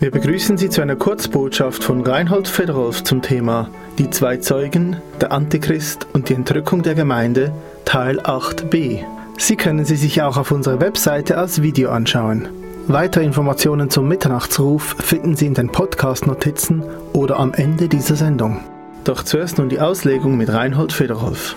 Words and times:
Wir 0.00 0.10
begrüßen 0.10 0.56
Sie 0.56 0.70
zu 0.70 0.80
einer 0.80 0.96
Kurzbotschaft 0.96 1.84
von 1.84 2.00
Reinhold 2.00 2.48
Federolf 2.48 3.04
zum 3.04 3.20
Thema 3.20 3.68
Die 3.98 4.08
zwei 4.08 4.38
Zeugen, 4.38 4.96
der 5.20 5.30
Antichrist 5.30 6.06
und 6.14 6.30
die 6.30 6.32
Entrückung 6.32 6.82
der 6.82 6.94
Gemeinde, 6.94 7.52
Teil 7.84 8.18
8b. 8.18 9.04
Sie 9.36 9.56
können 9.56 9.84
sie 9.84 9.96
sich 9.96 10.22
auch 10.22 10.38
auf 10.38 10.52
unserer 10.52 10.80
Webseite 10.80 11.36
als 11.36 11.60
Video 11.60 11.90
anschauen. 11.90 12.48
Weitere 12.88 13.24
Informationen 13.24 13.90
zum 13.90 14.08
Mitternachtsruf 14.08 14.96
finden 15.00 15.36
Sie 15.36 15.44
in 15.44 15.52
den 15.52 15.70
Podcast-Notizen 15.70 16.82
oder 17.12 17.38
am 17.38 17.52
Ende 17.52 17.86
dieser 17.86 18.16
Sendung. 18.16 18.64
Doch 19.04 19.22
zuerst 19.22 19.58
nun 19.58 19.68
die 19.68 19.80
Auslegung 19.80 20.38
mit 20.38 20.50
Reinhold 20.50 20.94
Federolf. 20.94 21.56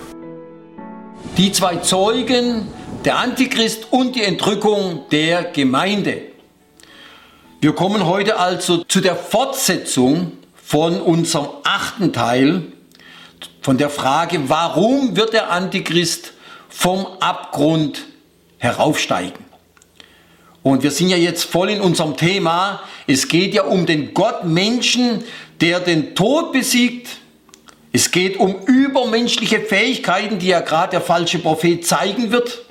Die 1.37 1.53
zwei 1.53 1.77
Zeugen, 1.77 2.67
der 3.05 3.19
Antichrist 3.19 3.87
und 3.93 4.17
die 4.17 4.23
Entrückung 4.23 5.03
der 5.13 5.45
Gemeinde. 5.45 6.32
Wir 7.63 7.71
kommen 7.71 8.05
heute 8.05 8.39
also 8.39 8.83
zu 8.83 8.99
der 8.99 9.15
Fortsetzung 9.15 10.33
von 10.53 10.99
unserem 10.99 11.47
achten 11.63 12.11
Teil, 12.11 12.63
von 13.61 13.77
der 13.77 13.89
Frage, 13.89 14.49
warum 14.49 15.15
wird 15.15 15.31
der 15.31 15.49
Antichrist 15.49 16.33
vom 16.67 17.05
Abgrund 17.21 18.03
heraufsteigen? 18.57 19.45
Und 20.61 20.83
wir 20.83 20.91
sind 20.91 21.07
ja 21.07 21.15
jetzt 21.15 21.45
voll 21.45 21.69
in 21.69 21.79
unserem 21.79 22.17
Thema. 22.17 22.81
Es 23.07 23.29
geht 23.29 23.53
ja 23.53 23.63
um 23.63 23.85
den 23.85 24.13
Gott 24.13 24.43
Menschen, 24.43 25.23
der 25.61 25.79
den 25.79 26.15
Tod 26.15 26.51
besiegt. 26.51 27.11
Es 27.93 28.11
geht 28.11 28.35
um 28.35 28.57
übermenschliche 28.65 29.61
Fähigkeiten, 29.61 30.37
die 30.37 30.47
ja 30.47 30.59
gerade 30.59 30.91
der 30.91 31.01
falsche 31.01 31.39
Prophet 31.39 31.87
zeigen 31.87 32.29
wird. 32.29 32.63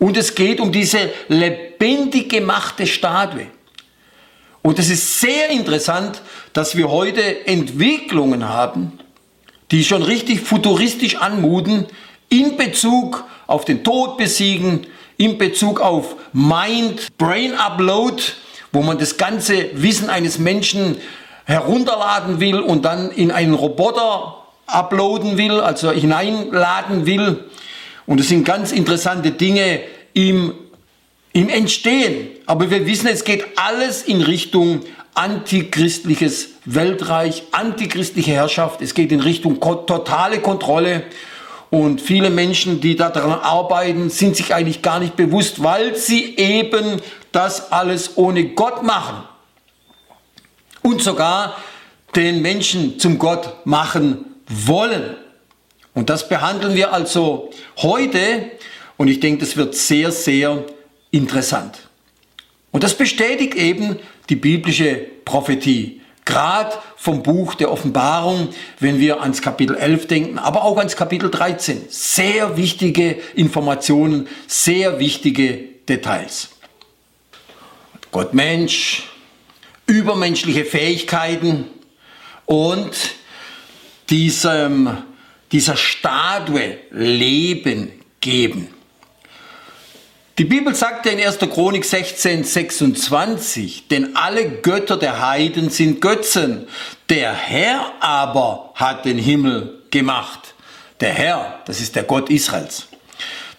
Und 0.00 0.16
es 0.16 0.34
geht 0.34 0.58
um 0.58 0.72
diese 0.72 1.10
lebendig 1.28 2.30
gemachte 2.30 2.88
Statue. 2.88 3.46
Und 4.66 4.78
es 4.78 4.88
ist 4.88 5.20
sehr 5.20 5.50
interessant, 5.50 6.22
dass 6.54 6.74
wir 6.74 6.90
heute 6.90 7.46
Entwicklungen 7.46 8.48
haben, 8.48 8.98
die 9.70 9.84
schon 9.84 10.02
richtig 10.02 10.40
futuristisch 10.40 11.16
anmuten, 11.16 11.86
in 12.30 12.56
Bezug 12.56 13.24
auf 13.46 13.66
den 13.66 13.84
Tod 13.84 14.16
besiegen, 14.16 14.86
in 15.18 15.36
Bezug 15.36 15.82
auf 15.82 16.16
Mind-Brain-Upload, 16.32 18.22
wo 18.72 18.80
man 18.80 18.96
das 18.96 19.18
ganze 19.18 19.68
Wissen 19.74 20.08
eines 20.08 20.38
Menschen 20.38 20.96
herunterladen 21.44 22.40
will 22.40 22.58
und 22.58 22.86
dann 22.86 23.10
in 23.10 23.32
einen 23.32 23.52
Roboter 23.52 24.46
uploaden 24.64 25.36
will, 25.36 25.60
also 25.60 25.92
hineinladen 25.92 27.04
will. 27.04 27.44
Und 28.06 28.18
es 28.18 28.30
sind 28.30 28.46
ganz 28.46 28.72
interessante 28.72 29.30
Dinge 29.30 29.80
im 30.14 30.54
im 31.34 31.50
Entstehen. 31.50 32.28
Aber 32.46 32.70
wir 32.70 32.86
wissen, 32.86 33.08
es 33.08 33.24
geht 33.24 33.44
alles 33.56 34.02
in 34.02 34.22
Richtung 34.22 34.80
antichristliches 35.14 36.50
Weltreich, 36.64 37.42
antichristliche 37.52 38.30
Herrschaft. 38.32 38.80
Es 38.80 38.94
geht 38.94 39.12
in 39.12 39.20
Richtung 39.20 39.60
totale 39.60 40.40
Kontrolle. 40.40 41.02
Und 41.70 42.00
viele 42.00 42.30
Menschen, 42.30 42.80
die 42.80 42.94
daran 42.94 43.32
arbeiten, 43.32 44.08
sind 44.08 44.36
sich 44.36 44.54
eigentlich 44.54 44.80
gar 44.80 45.00
nicht 45.00 45.16
bewusst, 45.16 45.62
weil 45.62 45.96
sie 45.96 46.36
eben 46.36 47.00
das 47.32 47.72
alles 47.72 48.16
ohne 48.16 48.44
Gott 48.50 48.84
machen. 48.84 49.24
Und 50.82 51.02
sogar 51.02 51.56
den 52.14 52.42
Menschen 52.42 53.00
zum 53.00 53.18
Gott 53.18 53.66
machen 53.66 54.24
wollen. 54.46 55.16
Und 55.94 56.10
das 56.10 56.28
behandeln 56.28 56.76
wir 56.76 56.92
also 56.92 57.50
heute. 57.78 58.50
Und 58.96 59.08
ich 59.08 59.18
denke, 59.18 59.40
das 59.40 59.56
wird 59.56 59.74
sehr, 59.74 60.12
sehr 60.12 60.64
interessant. 61.14 61.78
Und 62.70 62.82
das 62.82 62.96
bestätigt 62.96 63.54
eben 63.54 63.96
die 64.28 64.36
biblische 64.36 64.96
Prophetie. 65.24 66.00
Gerade 66.24 66.74
vom 66.96 67.22
Buch 67.22 67.54
der 67.54 67.70
Offenbarung, 67.70 68.48
wenn 68.80 68.98
wir 68.98 69.20
ans 69.20 69.42
Kapitel 69.42 69.76
11 69.76 70.06
denken, 70.06 70.38
aber 70.38 70.64
auch 70.64 70.78
ans 70.78 70.96
Kapitel 70.96 71.30
13. 71.30 71.84
Sehr 71.88 72.56
wichtige 72.56 73.18
Informationen, 73.36 74.26
sehr 74.46 74.98
wichtige 74.98 75.58
Details. 75.88 76.48
Gott 78.10 78.32
Mensch, 78.32 79.04
übermenschliche 79.86 80.64
Fähigkeiten 80.64 81.66
und 82.46 82.92
diesem, 84.10 84.98
dieser 85.52 85.76
Statue 85.76 86.78
Leben 86.90 87.92
geben. 88.20 88.73
Die 90.36 90.44
Bibel 90.44 90.74
sagt 90.74 91.06
in 91.06 91.20
1. 91.20 91.38
Chronik 91.38 91.84
16, 91.84 92.42
26, 92.42 93.86
denn 93.86 94.16
alle 94.16 94.50
Götter 94.50 94.96
der 94.96 95.24
Heiden 95.24 95.70
sind 95.70 96.00
Götzen, 96.00 96.66
der 97.08 97.32
Herr 97.32 97.92
aber 98.00 98.72
hat 98.74 99.04
den 99.04 99.16
Himmel 99.16 99.82
gemacht. 99.92 100.54
Der 100.98 101.10
Herr, 101.10 101.60
das 101.66 101.80
ist 101.80 101.94
der 101.94 102.02
Gott 102.02 102.30
Israels. 102.30 102.88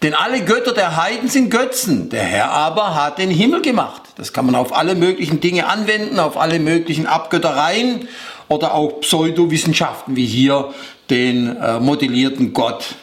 Denn 0.02 0.14
alle 0.14 0.44
Götter 0.44 0.74
der 0.74 0.98
Heiden 0.98 1.30
sind 1.30 1.50
Götzen, 1.50 2.10
der 2.10 2.24
Herr 2.24 2.52
aber 2.52 2.94
hat 2.94 3.20
den 3.20 3.30
Himmel 3.32 3.62
gemacht. 3.62 4.02
Das 4.18 4.34
kann 4.34 4.46
man 4.46 4.56
auf 4.56 4.76
alle 4.76 4.96
möglichen 4.96 5.40
Dinge 5.40 5.68
anwenden, 5.68 6.20
auf 6.20 6.36
alle 6.36 6.60
möglichen 6.60 7.08
Abgöttereien 7.08 8.10
oder 8.50 8.74
auch 8.74 9.00
Pseudowissenschaften, 9.00 10.18
wie 10.18 10.26
hier 10.26 10.74
den 11.10 11.56
äh, 11.56 11.80
modellierten 11.80 12.52
Gott 12.52 12.96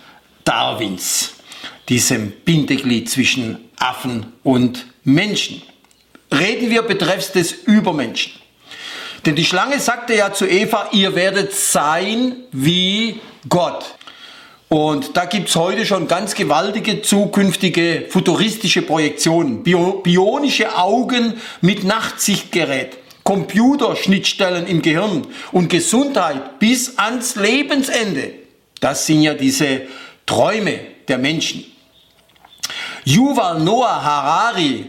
Darwins 0.44 1.36
diesem 1.88 2.30
Bindeglied 2.44 3.10
zwischen 3.10 3.58
Affen 3.78 4.32
und 4.42 4.86
Menschen. 5.04 5.62
Reden 6.30 6.70
wir 6.70 6.82
betreffs 6.82 7.32
des 7.32 7.52
Übermenschen. 7.52 8.32
Denn 9.26 9.36
die 9.36 9.44
Schlange 9.44 9.78
sagte 9.78 10.14
ja 10.14 10.32
zu 10.32 10.46
Eva, 10.46 10.88
ihr 10.92 11.14
werdet 11.14 11.52
sein 11.52 12.36
wie 12.50 13.20
Gott. 13.48 13.94
Und 14.68 15.16
da 15.16 15.26
gibt 15.26 15.50
es 15.50 15.56
heute 15.56 15.84
schon 15.84 16.08
ganz 16.08 16.34
gewaltige 16.34 17.02
zukünftige 17.02 18.06
futuristische 18.08 18.82
Projektionen. 18.82 19.62
Bio, 19.62 20.00
bionische 20.02 20.76
Augen 20.76 21.34
mit 21.60 21.84
Nachtsichtgerät, 21.84 22.96
Computerschnittstellen 23.22 24.66
im 24.66 24.80
Gehirn 24.80 25.26
und 25.52 25.68
Gesundheit 25.68 26.58
bis 26.58 26.96
ans 26.98 27.36
Lebensende. 27.36 28.32
Das 28.80 29.06
sind 29.06 29.22
ja 29.22 29.34
diese 29.34 29.82
Träume 30.32 30.80
der 31.08 31.18
Menschen. 31.18 31.62
Yuval 33.04 33.60
Noah 33.60 34.02
Harari, 34.02 34.86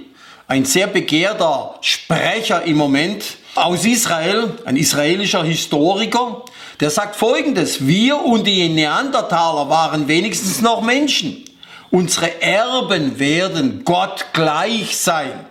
ein 0.47 0.63
sehr 0.63 0.87
begehrter 0.87 1.75
Sprecher 1.81 2.63
im 2.63 2.77
Moment 2.77 3.25
aus 3.53 3.83
Israel, 3.83 4.51
ein 4.63 4.77
israelischer 4.77 5.43
Historiker, 5.43 6.45
der 6.79 6.89
sagt 6.89 7.17
folgendes, 7.17 7.85
wir 7.85 8.23
und 8.23 8.47
die 8.47 8.69
Neandertaler 8.69 9.69
waren 9.69 10.07
wenigstens 10.07 10.61
noch 10.61 10.81
Menschen. 10.81 11.43
Unsere 11.91 12.41
Erben 12.41 13.19
werden 13.19 13.83
Gott 13.83 14.27
gleich 14.31 14.97
sein. 14.97 15.45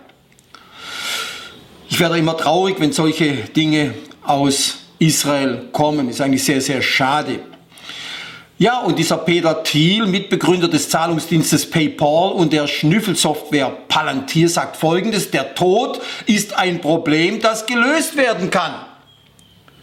Ich 1.87 1.99
werde 1.99 2.17
immer 2.17 2.35
traurig, 2.35 2.79
wenn 2.79 2.93
solche 2.93 3.33
Dinge 3.33 3.93
aus 4.23 4.77
Israel 4.97 5.69
kommen. 5.71 6.09
Ist 6.09 6.19
eigentlich 6.19 6.43
sehr, 6.43 6.61
sehr 6.61 6.81
schade. 6.81 7.41
Ja, 8.63 8.79
und 8.79 8.97
dieser 8.97 9.17
Peter 9.17 9.61
Thiel, 9.61 10.05
Mitbegründer 10.05 10.69
des 10.69 10.87
Zahlungsdienstes 10.87 11.69
PayPal 11.69 12.31
und 12.31 12.53
der 12.53 12.65
Schnüffelsoftware 12.65 13.69
Palantir, 13.89 14.47
sagt 14.47 14.77
folgendes, 14.77 15.31
der 15.31 15.53
Tod 15.53 15.99
ist 16.27 16.57
ein 16.57 16.79
Problem, 16.79 17.41
das 17.41 17.65
gelöst 17.65 18.15
werden 18.15 18.51
kann. 18.51 18.73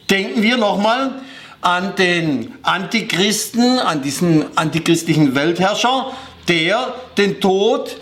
Denken 0.09 0.41
wir 0.43 0.57
nochmal 0.57 1.21
an 1.61 1.95
den 1.97 2.55
Antichristen, 2.63 3.79
an 3.81 4.01
diesen 4.01 4.47
antichristlichen 4.57 5.35
Weltherrscher, 5.35 6.13
der 6.49 6.95
den 7.19 7.39
Tod 7.39 7.99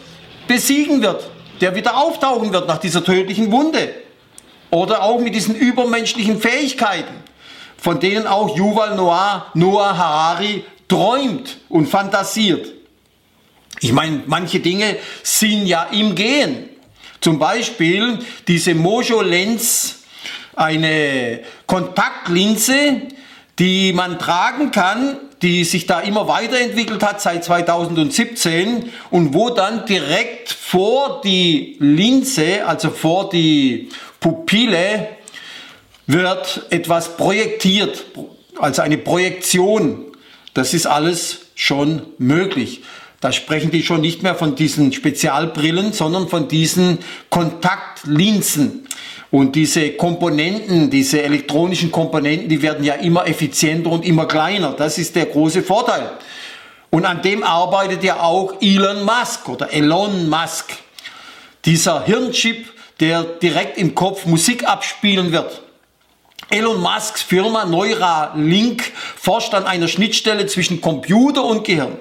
besiegen 0.47 1.03
wird, 1.03 1.29
der 1.61 1.75
wieder 1.75 1.97
auftauchen 1.97 2.53
wird 2.53 2.69
nach 2.69 2.79
dieser 2.79 3.03
tödlichen 3.03 3.51
Wunde. 3.51 3.97
Oder 4.71 5.03
auch 5.03 5.19
mit 5.19 5.35
diesen 5.35 5.57
übermenschlichen 5.57 6.41
Fähigkeiten 6.41 7.15
von 7.79 8.01
denen 8.01 8.27
auch 8.27 8.57
Yuval 8.57 8.97
Noah, 8.97 9.47
Noah 9.55 9.97
Harari 9.97 10.65
träumt 10.89 11.59
und 11.69 11.87
fantasiert. 11.87 12.73
Ich 13.81 13.93
meine, 13.93 14.23
manche 14.27 14.61
Dinge 14.61 14.97
sind 15.23 15.67
ja 15.67 15.85
im 15.85 16.15
Gehen. 16.15 16.71
Zum 17.21 17.39
Beispiel 17.39 18.19
diese 18.47 18.75
Mojo 18.75 19.23
Lens, 19.23 20.03
eine 20.57 21.41
Kontaktlinse, 21.67 23.03
die 23.59 23.93
man 23.93 24.19
tragen 24.19 24.71
kann, 24.71 25.19
die 25.43 25.65
sich 25.65 25.87
da 25.87 26.01
immer 26.01 26.27
weiterentwickelt 26.27 27.03
hat 27.03 27.21
seit 27.21 27.45
2017 27.45 28.91
und 29.11 29.35
wo 29.35 29.51
dann 29.51 29.87
direkt 29.87 30.51
vor 30.51 31.21
die 31.23 31.77
Linse, 31.79 32.67
also 32.67 32.91
vor 32.91 33.29
die 33.31 33.91
Pupille, 34.19 35.09
wird 36.07 36.67
etwas 36.71 37.17
projektiert, 37.17 38.05
also 38.59 38.83
eine 38.83 38.99
Projektion. 38.99 40.08
Das 40.59 40.75
ist 40.75 40.87
alles 40.87 41.43
schon 41.55 42.03
möglich. 42.19 42.83
Da 43.21 43.31
sprechen 43.31 43.71
die 43.71 43.85
schon 43.85 44.01
nicht 44.01 44.25
mehr 44.25 44.35
von 44.35 44.57
diesen 44.57 44.93
Spezialbrillen, 44.93 45.93
sondern 45.93 46.27
von 46.27 46.49
diesen 46.49 46.99
Kontaktlinsen. 47.31 48.85
Und 49.31 49.55
diese 49.55 49.91
Komponenten, 49.93 50.91
diese 50.91 51.23
elektronischen 51.23 51.93
Komponenten, 51.93 52.49
die 52.49 52.61
werden 52.61 52.83
ja 52.83 52.95
immer 52.95 53.29
effizienter 53.29 53.91
und 53.91 54.05
immer 54.05 54.27
kleiner. 54.27 54.73
Das 54.73 54.99
ist 54.99 55.15
der 55.15 55.27
große 55.27 55.63
Vorteil. 55.63 56.11
Und 56.91 57.05
an 57.05 57.23
dem 57.23 57.45
arbeitet 57.45 58.03
ja 58.03 58.19
auch 58.19 58.61
Elon 58.61 59.05
Musk 59.05 59.49
oder 59.49 59.73
Elon 59.73 60.29
Musk. 60.29 60.73
Dieser 61.67 62.03
Hirnchip, 62.05 62.67
der 62.99 63.23
direkt 63.23 63.79
im 63.79 63.95
Kopf 63.95 64.27
Musik 64.27 64.67
abspielen 64.67 65.31
wird. 65.31 65.63
Elon 66.51 66.81
Musks 66.81 67.21
Firma 67.21 67.67
Neuralink 67.67 68.93
forscht 69.17 69.53
an 69.53 69.67
einer 69.67 69.87
Schnittstelle 69.87 70.47
zwischen 70.47 70.81
Computer 70.81 71.45
und 71.45 71.65
Gehirn. 71.65 71.99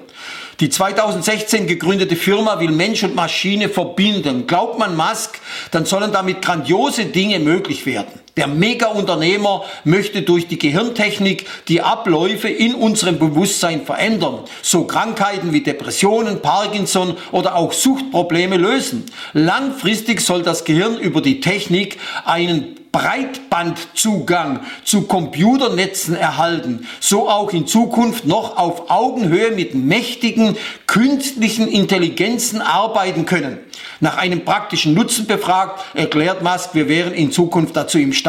Die 0.60 0.70
2016 0.70 1.66
gegründete 1.66 2.16
Firma 2.16 2.58
will 2.58 2.70
Mensch 2.70 3.02
und 3.02 3.14
Maschine 3.14 3.68
verbinden. 3.68 4.46
Glaubt 4.46 4.78
man 4.78 4.96
Musk, 4.96 5.38
dann 5.70 5.84
sollen 5.84 6.12
damit 6.12 6.40
grandiose 6.40 7.04
Dinge 7.04 7.40
möglich 7.40 7.84
werden. 7.84 8.20
Der 8.36 8.46
Mega-Unternehmer 8.46 9.64
möchte 9.84 10.22
durch 10.22 10.46
die 10.46 10.58
Gehirntechnik 10.58 11.46
die 11.66 11.80
Abläufe 11.80 12.48
in 12.48 12.74
unserem 12.74 13.18
Bewusstsein 13.18 13.84
verändern, 13.84 14.40
so 14.62 14.84
Krankheiten 14.84 15.52
wie 15.52 15.62
Depressionen, 15.62 16.40
Parkinson 16.40 17.16
oder 17.32 17.56
auch 17.56 17.72
Suchtprobleme 17.72 18.56
lösen. 18.56 19.06
Langfristig 19.32 20.20
soll 20.20 20.42
das 20.42 20.64
Gehirn 20.64 20.98
über 20.98 21.20
die 21.20 21.40
Technik 21.40 21.98
einen 22.24 22.78
Breitbandzugang 22.92 24.60
zu 24.82 25.02
Computernetzen 25.02 26.16
erhalten, 26.16 26.86
so 27.00 27.28
auch 27.28 27.52
in 27.52 27.66
Zukunft 27.66 28.26
noch 28.26 28.56
auf 28.56 28.90
Augenhöhe 28.90 29.50
mit 29.50 29.74
mächtigen 29.74 30.56
künstlichen 30.86 31.68
Intelligenzen 31.68 32.62
arbeiten 32.62 33.26
können. 33.26 33.58
Nach 34.00 34.16
einem 34.16 34.44
praktischen 34.44 34.94
Nutzen 34.94 35.26
befragt, 35.26 35.84
erklärt 35.94 36.42
Musk, 36.42 36.70
wir 36.74 36.88
wären 36.88 37.12
in 37.12 37.30
Zukunft 37.30 37.76
dazu 37.76 37.98
imstande, 37.98 38.27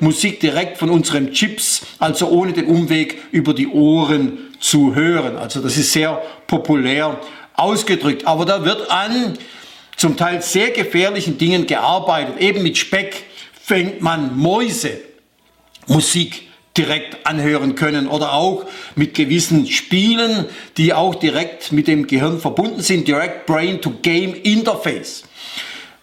Musik 0.00 0.40
direkt 0.40 0.78
von 0.78 0.90
unseren 0.90 1.32
Chips, 1.32 1.82
also 1.98 2.28
ohne 2.28 2.52
den 2.52 2.66
Umweg 2.66 3.18
über 3.30 3.54
die 3.54 3.68
Ohren 3.68 4.38
zu 4.60 4.94
hören. 4.94 5.36
Also 5.36 5.60
das 5.60 5.76
ist 5.76 5.92
sehr 5.92 6.22
populär 6.46 7.18
ausgedrückt. 7.54 8.26
Aber 8.26 8.44
da 8.44 8.64
wird 8.64 8.90
an 8.90 9.38
zum 9.96 10.16
Teil 10.16 10.42
sehr 10.42 10.70
gefährlichen 10.70 11.38
Dingen 11.38 11.66
gearbeitet, 11.66 12.40
eben 12.40 12.62
mit 12.62 12.78
Speck, 12.78 13.24
fängt 13.52 14.00
man 14.00 14.38
Mäuse 14.38 15.00
Musik 15.86 16.48
direkt 16.76 17.26
anhören 17.26 17.74
können 17.74 18.06
oder 18.06 18.34
auch 18.34 18.64
mit 18.94 19.14
gewissen 19.14 19.66
Spielen, 19.66 20.46
die 20.76 20.94
auch 20.94 21.16
direkt 21.16 21.72
mit 21.72 21.88
dem 21.88 22.06
Gehirn 22.06 22.38
verbunden 22.38 22.80
sind, 22.80 23.08
Direct 23.08 23.46
Brain 23.46 23.80
to 23.80 23.90
Game 24.02 24.34
Interface. 24.34 25.24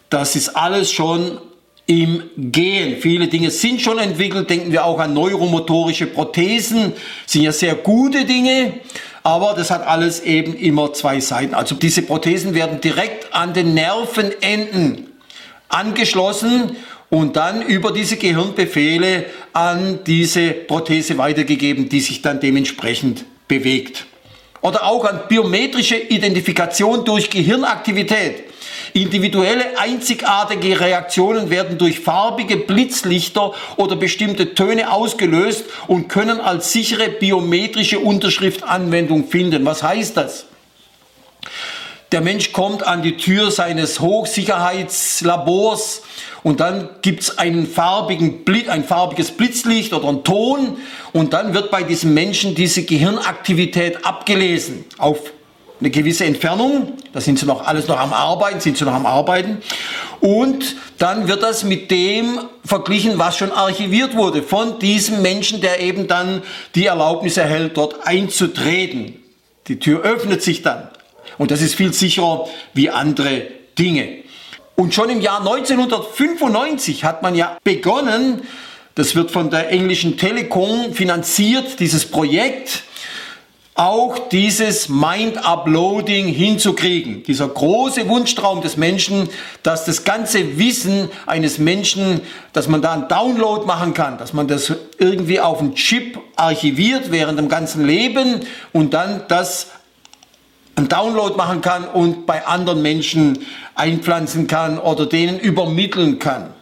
Das 0.10 0.36
ist 0.36 0.50
alles 0.50 0.92
schon 0.92 1.40
im 1.88 2.24
Gehen. 2.36 3.00
Viele 3.00 3.28
Dinge 3.28 3.52
sind 3.52 3.82
schon 3.82 4.00
entwickelt, 4.00 4.50
denken 4.50 4.72
wir 4.72 4.86
auch 4.86 5.00
an 5.00 5.14
neuromotorische 5.14 6.08
Prothesen, 6.08 6.94
sind 7.26 7.44
ja 7.44 7.52
sehr 7.52 7.76
gute 7.76 8.26
Dinge, 8.26 8.74
aber 9.24 9.54
das 9.56 9.72
hat 9.72 9.86
alles 9.86 10.22
eben 10.22 10.56
immer 10.56 10.94
zwei 10.94 11.20
Seiten. 11.20 11.54
Also 11.54 11.76
diese 11.76 12.02
Prothesen 12.02 12.56
werden 12.56 12.82
direkt 12.82 13.34
an 13.34 13.54
den 13.54 13.74
Nervenenden 13.74 15.08
angeschlossen 15.70 16.76
und 17.10 17.36
dann 17.36 17.62
über 17.62 17.92
diese 17.92 18.18
Gehirnbefehle 18.18 19.26
an 19.54 20.00
diese 20.06 20.52
Prothese 20.52 21.18
weitergegeben, 21.18 21.88
die 21.88 22.02
sich 22.02 22.22
dann 22.22 22.40
dementsprechend 22.40 23.26
bewegt. 23.48 24.06
Oder 24.62 24.86
auch 24.86 25.06
an 25.06 25.22
biometrische 25.30 25.96
Identifikation 25.96 27.06
durch 27.06 27.30
Gehirnaktivität. 27.30 28.46
Individuelle 28.96 29.78
einzigartige 29.78 30.80
Reaktionen 30.80 31.50
werden 31.50 31.78
durch 31.78 32.00
farbige 32.00 32.56
Blitzlichter 32.56 33.52
oder 33.76 33.98
bestimmte 33.98 34.56
Töne 34.56 34.90
ausgelöst 34.90 35.66
und 35.88 36.08
können 36.08 36.40
als 36.40 36.72
sichere 36.72 37.10
biometrische 37.10 38.00
Unterschrift 38.00 38.64
Anwendung 38.64 39.28
finden. 39.28 39.66
Was 39.66 39.84
heißt 39.84 40.16
das? 40.16 40.46
Der 42.14 42.22
Mensch 42.22 42.54
kommt 42.54 42.88
an 42.88 43.02
die 43.02 43.18
Tür 43.18 43.52
seines 43.52 44.00
Hochsicherheitslabors 44.00 46.04
und 46.44 46.62
dann 46.62 46.88
gibt 47.02 47.24
es 47.24 47.38
einen 47.38 47.68
farbigen 47.68 48.46
ein 48.70 48.86
farbiges 48.86 49.32
Blitzlicht 49.32 49.92
oder 49.92 50.08
einen 50.08 50.24
Ton 50.24 50.78
und 51.12 51.34
dann 51.34 51.54
wird 51.54 51.70
bei 51.70 51.84
diesem 51.84 52.14
Menschen 52.14 52.56
diese 52.56 52.84
Gehirnaktivität 52.84 54.06
abgelesen 54.06 54.86
auf 54.98 55.34
eine 55.80 55.90
gewisse 55.90 56.26
Entfernung. 56.26 56.94
Da 57.14 57.22
sind 57.22 57.40
sie 57.40 57.46
noch 57.46 57.66
alles 57.66 57.88
noch 57.88 58.00
am 58.00 58.14
Arbeiten, 58.14 58.60
sind 58.60 58.78
sie 58.78 58.86
noch 58.86 58.94
am 58.94 59.06
Arbeiten. 59.06 59.62
Und 60.20 60.76
dann 60.98 61.28
wird 61.28 61.44
das 61.44 61.64
mit 61.64 61.92
dem 61.92 62.40
verglichen, 62.64 63.20
was 63.20 63.38
schon 63.38 63.52
archiviert 63.52 64.16
wurde 64.16 64.42
von 64.42 64.80
diesem 64.80 65.22
Menschen, 65.22 65.62
der 65.62 65.82
eben 65.82 66.08
dann 66.08 66.42
die 66.76 66.86
Erlaubnis 66.86 67.38
erhält, 67.38 67.78
dort 67.78 68.08
einzutreten. 68.08 69.22
Die 69.68 69.80
Tür 69.80 70.02
öffnet 70.04 70.42
sich 70.42 70.62
dann. 70.62 70.90
Und 71.38 71.52
das 71.52 71.62
ist 71.62 71.76
viel 71.76 71.92
sicherer 71.94 72.48
wie 72.74 72.90
andere 72.90 73.44
Dinge. 73.78 74.24
Und 74.76 74.94
schon 74.94 75.10
im 75.10 75.22
Jahr 75.22 75.40
1995 75.40 77.04
hat 77.04 77.22
man 77.22 77.36
ja 77.36 77.58
begonnen, 77.64 78.42
das 78.96 79.16
wird 79.16 79.32
von 79.32 79.50
der 79.50 79.72
englischen 79.72 80.18
Telekom 80.18 80.94
finanziert, 80.94 81.80
dieses 81.80 82.06
Projekt, 82.06 82.84
auch 83.76 84.30
dieses 84.30 84.88
Mind-Uploading 84.88 86.28
hinzukriegen. 86.28 87.24
Dieser 87.24 87.50
große 87.50 88.08
Wunschtraum 88.08 88.62
des 88.62 88.78
Menschen, 88.78 89.28
dass 89.64 89.84
das 89.84 90.06
ganze 90.06 90.58
Wissen 90.58 91.10
eines 91.26 91.58
Menschen, 91.58 92.22
dass 92.54 92.70
man 92.70 92.82
da 92.82 92.94
einen 92.94 93.10
Download 93.10 93.66
machen 93.66 93.94
kann, 93.94 94.18
dass 94.18 94.32
man 94.32 94.48
das 94.48 94.72
irgendwie 94.98 95.42
auf 95.42 95.60
einen 95.60 95.76
Chip 95.76 96.18
archiviert 96.38 97.12
während 97.12 97.38
dem 97.38 97.50
ganzen 97.50 97.86
Leben 97.86 98.46
und 98.72 98.94
dann 98.94 99.24
das 99.28 99.72
einen 100.78 100.88
Download 100.88 101.36
machen 101.36 101.60
kann 101.60 101.86
und 101.86 102.26
bei 102.26 102.48
anderen 102.48 102.82
Menschen 102.82 103.40
einpflanzen 103.76 104.48
kann 104.48 104.80
oder 104.80 105.06
denen 105.06 105.38
übermitteln 105.38 106.18
kann. 106.18 106.54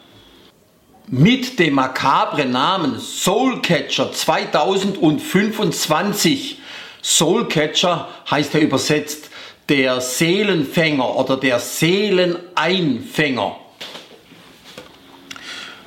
Mit 1.08 1.60
dem 1.60 1.76
makabren 1.76 2.50
Namen 2.50 3.00
Soulcatcher 3.00 4.12
2025. 4.12 6.58
Soulcatcher 7.04 8.08
heißt 8.32 8.56
ja 8.56 8.62
übersetzt 8.62 9.30
der 9.70 10.02
Seelenfänger 10.02 11.16
oder 11.16 11.38
der 11.38 11.60
Seeleneinfänger. 11.60 13.58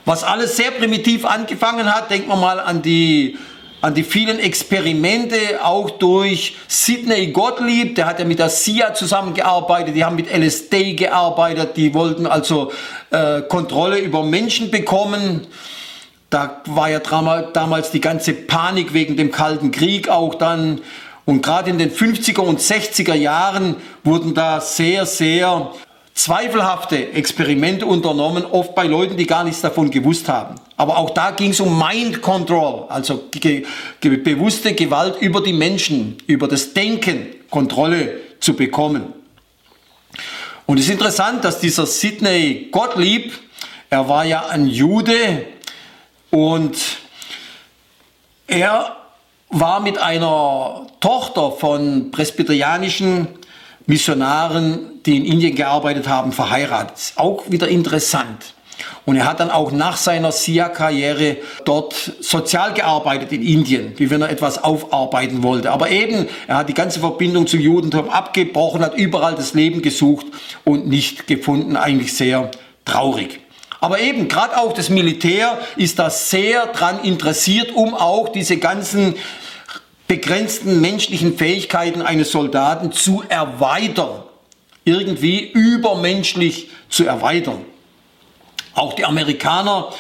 Was 0.05 0.23
alles 0.23 0.57
sehr 0.57 0.71
primitiv 0.71 1.25
angefangen 1.25 1.93
hat, 1.93 2.11
denken 2.11 2.29
wir 2.29 2.37
mal 2.37 2.61
an 2.61 2.83
die 2.83 3.37
an 3.83 3.95
die 3.95 4.03
vielen 4.03 4.39
Experimente, 4.39 5.37
auch 5.63 5.91
durch 5.91 6.57
Sidney 6.67 7.29
Gottlieb, 7.29 7.95
der 7.95 8.07
hat 8.07 8.19
ja 8.19 8.25
mit 8.25 8.39
der 8.39 8.49
SIA 8.49 8.95
zusammengearbeitet, 8.95 9.95
die 9.95 10.05
haben 10.05 10.17
mit 10.17 10.33
LSD 10.33 10.95
gearbeitet, 10.95 11.77
die 11.77 11.93
wollten 11.93 12.27
also 12.27 12.73
äh, 13.11 13.43
Kontrolle 13.43 13.99
über 13.99 14.25
Menschen 14.25 14.71
bekommen. 14.71 15.47
Da 16.31 16.63
war 16.67 16.91
ja 16.91 16.99
damals 16.99 17.91
die 17.91 18.01
ganze 18.01 18.33
Panik 18.33 18.93
wegen 18.93 19.17
dem 19.17 19.31
Kalten 19.31 19.71
Krieg 19.71 20.09
auch 20.09 20.35
dann. 20.35 20.81
Und 21.27 21.43
gerade 21.43 21.71
in 21.71 21.79
den 21.79 21.91
50er 21.91 22.41
und 22.41 22.61
60er 22.61 23.15
Jahren 23.15 23.77
wurden 24.05 24.33
da 24.33 24.61
sehr, 24.61 25.05
sehr 25.05 25.73
zweifelhafte 26.15 27.13
Experimente 27.13 27.85
unternommen, 27.85 28.45
oft 28.47 28.75
bei 28.75 28.85
Leuten, 28.85 29.19
die 29.19 29.27
gar 29.27 29.45
nichts 29.45 29.61
davon 29.61 29.91
gewusst 29.91 30.29
haben. 30.29 30.55
Aber 30.79 30.97
auch 30.97 31.11
da 31.11 31.33
ging 31.33 31.51
es 31.51 31.61
um 31.61 31.79
Mind 31.79 32.23
Control, 32.23 32.87
also 32.89 33.25
ge 33.31 33.67
ge 34.01 34.17
bewusste 34.17 34.73
Gewalt 34.75 35.21
über 35.21 35.43
die 35.43 35.53
Menschen, 35.53 36.17
über 36.27 36.49
das 36.49 36.73
Denken, 36.73 37.27
Kontrolle 37.51 38.21
zu 38.41 38.55
bekommen. 38.55 39.13
Und 40.65 40.79
es 40.79 40.87
ist 40.87 40.93
interessant, 40.93 41.45
dass 41.45 41.61
dieser 41.61 41.87
Sidney 41.87 42.69
Gottlieb, 42.73 43.33
er 43.91 44.09
war 44.09 44.25
ja 44.25 44.47
ein 44.47 44.67
Jude 44.67 45.47
und 46.31 46.77
er 48.47 48.96
war 49.51 49.81
mit 49.81 49.99
einer 49.99 50.87
Tochter 51.01 51.53
von 51.53 52.11
presbyterianischen 52.11 53.29
Missionaren, 53.87 55.03
die 55.05 55.17
in 55.17 55.25
Indien 55.25 55.55
gearbeitet 55.55 56.09
haben, 56.09 56.33
verheiratet. 56.33 57.13
Auch 57.17 57.45
wieder 57.49 57.69
interessant. 57.69 58.55
Und 59.05 59.17
er 59.17 59.27
hat 59.27 59.41
dann 59.41 59.51
auch 59.51 59.71
nach 59.71 59.97
seiner 59.97 60.33
SIA-Karriere 60.33 61.37
dort 61.65 61.95
sozial 62.21 62.75
gearbeitet 62.75 63.33
in 63.33 63.43
Indien, 63.43 63.95
wie 63.97 64.11
wenn 64.11 64.21
er 64.21 64.31
etwas 64.31 64.63
aufarbeiten 64.63 65.43
wollte. 65.43 65.71
Aber 65.71 65.91
eben, 65.91 66.27
er 66.47 66.59
hat 66.59 66.69
die 66.69 66.75
ganze 66.75 67.01
Verbindung 67.01 67.47
zum 67.47 67.61
Judentum 67.61 68.11
abgebrochen, 68.11 68.83
hat 68.83 68.97
überall 68.97 69.35
das 69.35 69.55
Leben 69.55 69.81
gesucht 69.81 70.27
und 70.65 70.89
nicht 70.89 71.27
gefunden. 71.27 71.77
Eigentlich 71.77 72.15
sehr 72.15 72.51
traurig. 72.85 73.41
Aber 73.81 74.01
eben, 74.01 74.29
gerade 74.29 74.59
auch 74.59 74.73
das 74.73 74.89
Militär 74.89 75.59
ist 75.77 75.99
da 75.99 76.11
sehr 76.11 76.67
dran 76.69 77.03
interessiert, 77.03 77.73
um 77.75 77.95
auch 77.95 78.29
diese 78.29 78.57
ganzen 78.57 79.17
begrenzten 80.09 80.81
menschlichen 80.81 81.37
Fähigkeiten 81.37 82.03
eines 82.03 82.31
Soldaten 82.31 82.93
zu 82.93 83.25
erweitern, 83.29 84.23
irgendwie 84.85 85.41
übermenschlich 85.41 86.71
zu 86.89 87.05
erweitern. 87.05 87.65
Auch 88.75 88.93
die 88.93 89.05
Amerikaner 89.05 89.93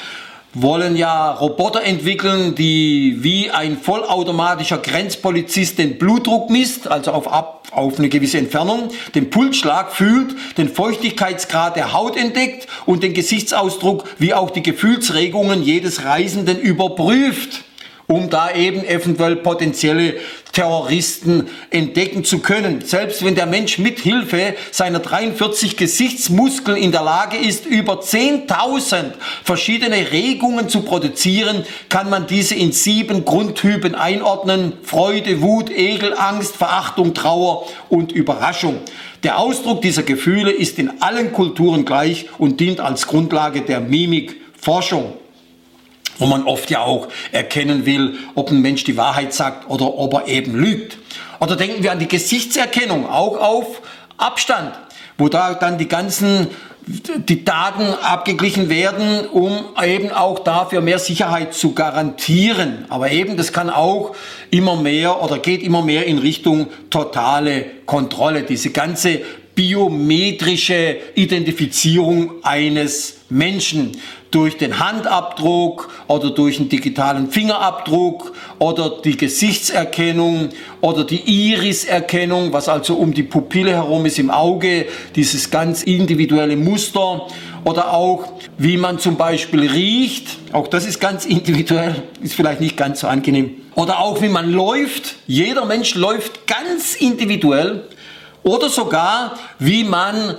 wollen 0.54 0.96
ja 0.96 1.32
Roboter 1.32 1.82
entwickeln, 1.82 2.54
die 2.54 3.18
wie 3.20 3.50
ein 3.50 3.76
vollautomatischer 3.76 4.78
Grenzpolizist 4.78 5.78
den 5.78 5.98
Blutdruck 5.98 6.48
misst, 6.48 6.88
also 6.88 7.12
auf, 7.12 7.30
ab, 7.30 7.68
auf 7.72 7.98
eine 7.98 8.08
gewisse 8.08 8.38
Entfernung, 8.38 8.88
den 9.14 9.28
Pulsschlag 9.28 9.92
fühlt, 9.92 10.34
den 10.56 10.70
Feuchtigkeitsgrad 10.70 11.76
der 11.76 11.92
Haut 11.92 12.16
entdeckt 12.16 12.68
und 12.86 13.02
den 13.02 13.12
Gesichtsausdruck 13.12 14.04
wie 14.18 14.32
auch 14.32 14.50
die 14.50 14.62
Gefühlsregungen 14.62 15.62
jedes 15.62 16.04
Reisenden 16.04 16.58
überprüft 16.58 17.65
um 18.08 18.30
da 18.30 18.54
eben 18.54 18.84
eventuell 18.84 19.36
potenzielle 19.36 20.14
Terroristen 20.52 21.48
entdecken 21.70 22.24
zu 22.24 22.38
können. 22.38 22.80
Selbst 22.82 23.24
wenn 23.24 23.34
der 23.34 23.46
Mensch 23.46 23.78
mit 23.78 23.98
Hilfe 23.98 24.54
seiner 24.70 25.00
43 25.00 25.76
Gesichtsmuskeln 25.76 26.76
in 26.76 26.92
der 26.92 27.02
Lage 27.02 27.36
ist, 27.36 27.66
über 27.66 28.00
10.000 28.00 29.12
verschiedene 29.44 30.12
Regungen 30.12 30.68
zu 30.68 30.82
produzieren, 30.82 31.64
kann 31.88 32.08
man 32.08 32.26
diese 32.26 32.54
in 32.54 32.72
sieben 32.72 33.24
Grundtypen 33.24 33.94
einordnen. 33.94 34.74
Freude, 34.82 35.42
Wut, 35.42 35.70
Ekel, 35.70 36.14
Angst, 36.16 36.56
Verachtung, 36.56 37.12
Trauer 37.12 37.66
und 37.88 38.12
Überraschung. 38.12 38.78
Der 39.24 39.38
Ausdruck 39.38 39.82
dieser 39.82 40.04
Gefühle 40.04 40.52
ist 40.52 40.78
in 40.78 41.02
allen 41.02 41.32
Kulturen 41.32 41.84
gleich 41.84 42.26
und 42.38 42.60
dient 42.60 42.80
als 42.80 43.08
Grundlage 43.08 43.62
der 43.62 43.80
Mimikforschung 43.80 45.14
wo 46.18 46.26
man 46.26 46.44
oft 46.44 46.70
ja 46.70 46.82
auch 46.82 47.08
erkennen 47.32 47.86
will, 47.86 48.14
ob 48.34 48.50
ein 48.50 48.60
Mensch 48.60 48.84
die 48.84 48.96
Wahrheit 48.96 49.32
sagt 49.34 49.68
oder 49.68 49.94
ob 49.98 50.14
er 50.14 50.28
eben 50.28 50.54
lügt. 50.54 50.98
Oder 51.40 51.56
denken 51.56 51.82
wir 51.82 51.92
an 51.92 51.98
die 51.98 52.08
Gesichtserkennung, 52.08 53.08
auch 53.08 53.38
auf 53.38 53.82
Abstand, 54.16 54.72
wo 55.18 55.28
da 55.28 55.54
dann 55.54 55.78
die 55.78 55.88
ganzen 55.88 56.48
die 56.88 57.44
Daten 57.44 57.82
abgeglichen 57.82 58.68
werden, 58.68 59.26
um 59.26 59.64
eben 59.84 60.12
auch 60.12 60.38
dafür 60.38 60.80
mehr 60.80 61.00
Sicherheit 61.00 61.52
zu 61.52 61.72
garantieren. 61.72 62.84
Aber 62.90 63.10
eben, 63.10 63.36
das 63.36 63.52
kann 63.52 63.70
auch 63.70 64.14
immer 64.52 64.76
mehr 64.76 65.20
oder 65.20 65.38
geht 65.38 65.64
immer 65.64 65.82
mehr 65.82 66.06
in 66.06 66.18
Richtung 66.18 66.68
totale 66.90 67.64
Kontrolle. 67.86 68.44
Diese 68.44 68.70
ganze 68.70 69.22
biometrische 69.56 70.98
Identifizierung 71.14 72.44
eines 72.44 73.16
Menschen 73.30 73.92
durch 74.30 74.58
den 74.58 74.78
Handabdruck 74.78 75.88
oder 76.08 76.30
durch 76.30 76.60
einen 76.60 76.68
digitalen 76.68 77.30
Fingerabdruck 77.30 78.34
oder 78.58 79.00
die 79.02 79.16
Gesichtserkennung 79.16 80.50
oder 80.82 81.04
die 81.04 81.22
Iriserkennung, 81.52 82.52
was 82.52 82.68
also 82.68 82.96
um 82.96 83.14
die 83.14 83.22
Pupille 83.22 83.72
herum 83.72 84.04
ist 84.04 84.18
im 84.18 84.30
Auge, 84.30 84.86
dieses 85.14 85.50
ganz 85.50 85.82
individuelle 85.82 86.56
Muster 86.56 87.26
oder 87.64 87.94
auch 87.94 88.28
wie 88.58 88.76
man 88.76 88.98
zum 88.98 89.16
Beispiel 89.16 89.68
riecht, 89.70 90.26
auch 90.52 90.68
das 90.68 90.86
ist 90.86 91.00
ganz 91.00 91.24
individuell, 91.24 92.02
ist 92.20 92.34
vielleicht 92.34 92.60
nicht 92.60 92.76
ganz 92.76 93.00
so 93.00 93.08
angenehm. 93.08 93.52
Oder 93.74 94.00
auch 94.00 94.20
wie 94.20 94.28
man 94.28 94.52
läuft, 94.52 95.16
jeder 95.26 95.64
Mensch 95.64 95.94
läuft 95.94 96.46
ganz 96.46 96.94
individuell 96.94 97.88
oder 98.46 98.68
sogar 98.70 99.38
wie 99.58 99.82
man 99.82 100.36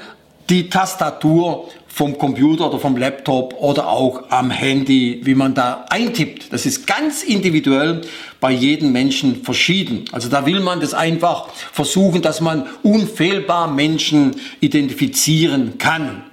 die 0.50 0.70
Tastatur 0.70 1.70
vom 1.90 2.18
Computer 2.18 2.70
oder 2.70 2.80
vom 2.80 2.96
Laptop 2.96 3.56
oder 3.60 3.90
auch 3.90 4.30
am 4.30 4.50
Handy, 4.50 5.20
wie 5.24 5.36
man 5.36 5.54
da 5.54 5.86
eintippt. 5.90 6.54
Das 6.54 6.66
ist 6.66 6.88
ganz 6.88 7.24
individuell 7.24 8.02
bei 8.40 8.52
jedem 8.52 8.94
Menschen 8.94 9.44
verschieden. 9.44 10.06
Also 10.14 10.30
da 10.30 10.46
will 10.46 10.62
man 10.62 10.80
das 10.80 10.94
einfach 10.94 11.50
versuchen, 11.74 12.22
dass 12.22 12.40
man 12.40 12.68
unfehlbar 12.82 13.68
Menschen 13.70 14.36
identifizieren 14.62 15.78
kann. 15.78 16.24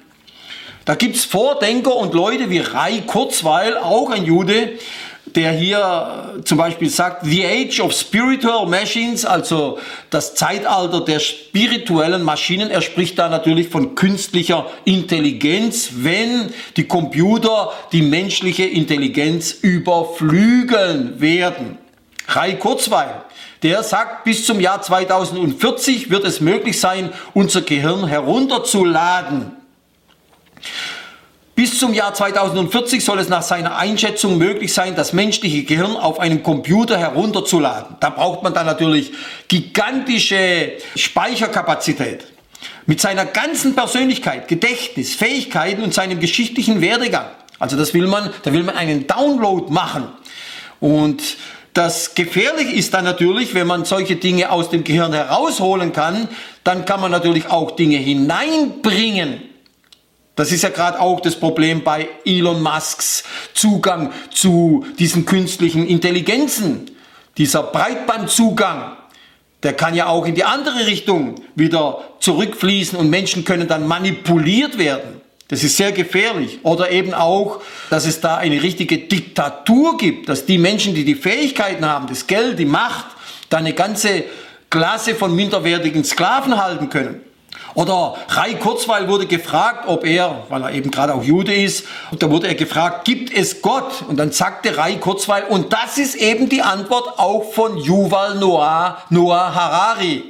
Da 0.84 0.94
gibt's 0.94 1.24
Vordenker 1.24 1.96
und 1.96 2.12
Leute 2.12 2.50
wie 2.50 2.58
Rai 2.58 3.02
Kurzweil, 3.06 3.78
auch 3.78 4.10
ein 4.10 4.26
Jude, 4.26 4.72
der 5.34 5.52
hier 5.52 6.40
zum 6.44 6.58
Beispiel 6.58 6.88
sagt, 6.88 7.24
The 7.24 7.44
Age 7.44 7.80
of 7.80 7.92
Spiritual 7.92 8.66
Machines, 8.66 9.24
also 9.24 9.78
das 10.10 10.34
Zeitalter 10.34 11.00
der 11.00 11.18
spirituellen 11.18 12.22
Maschinen. 12.22 12.70
Er 12.70 12.82
spricht 12.82 13.18
da 13.18 13.28
natürlich 13.28 13.68
von 13.68 13.94
künstlicher 13.94 14.66
Intelligenz, 14.84 15.90
wenn 15.96 16.52
die 16.76 16.86
Computer 16.86 17.72
die 17.92 18.02
menschliche 18.02 18.64
Intelligenz 18.64 19.52
überflügeln 19.52 21.20
werden. 21.20 21.78
Rai 22.28 22.54
Kurzweil, 22.54 23.22
der 23.62 23.82
sagt, 23.82 24.24
bis 24.24 24.46
zum 24.46 24.60
Jahr 24.60 24.82
2040 24.82 26.10
wird 26.10 26.24
es 26.24 26.40
möglich 26.40 26.80
sein, 26.80 27.12
unser 27.34 27.62
Gehirn 27.62 28.06
herunterzuladen. 28.06 29.52
Bis 31.54 31.78
zum 31.78 31.94
Jahr 31.94 32.12
2040 32.12 33.04
soll 33.04 33.20
es 33.20 33.28
nach 33.28 33.42
seiner 33.42 33.76
Einschätzung 33.76 34.38
möglich 34.38 34.74
sein, 34.74 34.96
das 34.96 35.12
menschliche 35.12 35.62
Gehirn 35.62 35.96
auf 35.96 36.18
einem 36.18 36.42
Computer 36.42 36.98
herunterzuladen. 36.98 37.96
Da 38.00 38.10
braucht 38.10 38.42
man 38.42 38.54
dann 38.54 38.66
natürlich 38.66 39.12
gigantische 39.46 40.72
Speicherkapazität. 40.96 42.26
Mit 42.86 43.00
seiner 43.00 43.24
ganzen 43.24 43.76
Persönlichkeit, 43.76 44.48
Gedächtnis, 44.48 45.14
Fähigkeiten 45.14 45.82
und 45.82 45.94
seinem 45.94 46.18
geschichtlichen 46.18 46.80
Werdegang. 46.80 47.26
Also 47.60 47.76
das 47.76 47.94
will 47.94 48.08
man, 48.08 48.30
da 48.42 48.52
will 48.52 48.64
man 48.64 48.76
einen 48.76 49.06
Download 49.06 49.72
machen. 49.72 50.08
Und 50.80 51.22
das 51.72 52.16
gefährlich 52.16 52.74
ist 52.74 52.94
dann 52.94 53.04
natürlich, 53.04 53.54
wenn 53.54 53.68
man 53.68 53.84
solche 53.84 54.16
Dinge 54.16 54.50
aus 54.50 54.70
dem 54.70 54.82
Gehirn 54.82 55.12
herausholen 55.12 55.92
kann, 55.92 56.28
dann 56.64 56.84
kann 56.84 57.00
man 57.00 57.12
natürlich 57.12 57.48
auch 57.48 57.70
Dinge 57.72 57.98
hineinbringen 57.98 59.53
das 60.36 60.50
ist 60.50 60.62
ja 60.62 60.68
gerade 60.70 61.00
auch 61.00 61.20
das 61.20 61.36
Problem 61.36 61.84
bei 61.84 62.08
Elon 62.24 62.60
Musks 62.60 63.24
Zugang 63.52 64.12
zu 64.30 64.84
diesen 64.98 65.26
künstlichen 65.26 65.86
Intelligenzen. 65.86 66.90
Dieser 67.38 67.62
Breitbandzugang, 67.62 68.96
der 69.62 69.74
kann 69.74 69.94
ja 69.94 70.06
auch 70.06 70.26
in 70.26 70.34
die 70.34 70.44
andere 70.44 70.86
Richtung 70.86 71.36
wieder 71.54 72.02
zurückfließen 72.18 72.98
und 72.98 73.10
Menschen 73.10 73.44
können 73.44 73.68
dann 73.68 73.86
manipuliert 73.86 74.76
werden. 74.78 75.20
Das 75.48 75.62
ist 75.62 75.76
sehr 75.76 75.92
gefährlich. 75.92 76.60
Oder 76.62 76.90
eben 76.90 77.14
auch, 77.14 77.60
dass 77.90 78.06
es 78.06 78.20
da 78.20 78.36
eine 78.36 78.62
richtige 78.62 78.98
Diktatur 78.98 79.96
gibt, 79.98 80.28
dass 80.28 80.46
die 80.46 80.58
Menschen, 80.58 80.94
die 80.94 81.04
die 81.04 81.14
Fähigkeiten 81.14 81.86
haben, 81.86 82.06
das 82.08 82.26
Geld, 82.26 82.58
die 82.58 82.64
Macht, 82.64 83.06
da 83.50 83.58
eine 83.58 83.72
ganze 83.72 84.24
Klasse 84.70 85.14
von 85.14 85.34
minderwertigen 85.36 86.02
Sklaven 86.02 86.60
halten 86.60 86.88
können. 86.88 87.20
Oder 87.74 88.16
Rai 88.28 88.54
Kurzweil 88.54 89.08
wurde 89.08 89.26
gefragt, 89.26 89.88
ob 89.88 90.04
er, 90.04 90.44
weil 90.48 90.62
er 90.62 90.72
eben 90.72 90.90
gerade 90.90 91.14
auch 91.14 91.24
Jude 91.24 91.54
ist, 91.54 91.86
und 92.10 92.22
da 92.22 92.30
wurde 92.30 92.46
er 92.46 92.54
gefragt, 92.54 93.04
gibt 93.04 93.32
es 93.32 93.62
Gott? 93.62 94.02
Und 94.06 94.18
dann 94.18 94.30
sagte 94.30 94.76
Rai 94.76 94.96
Kurzweil, 94.96 95.44
und 95.44 95.72
das 95.72 95.98
ist 95.98 96.14
eben 96.14 96.48
die 96.48 96.62
Antwort 96.62 97.18
auch 97.18 97.52
von 97.52 97.78
Yuval 97.78 98.36
Noah, 98.36 98.98
Noah 99.10 99.54
Harari. 99.54 100.22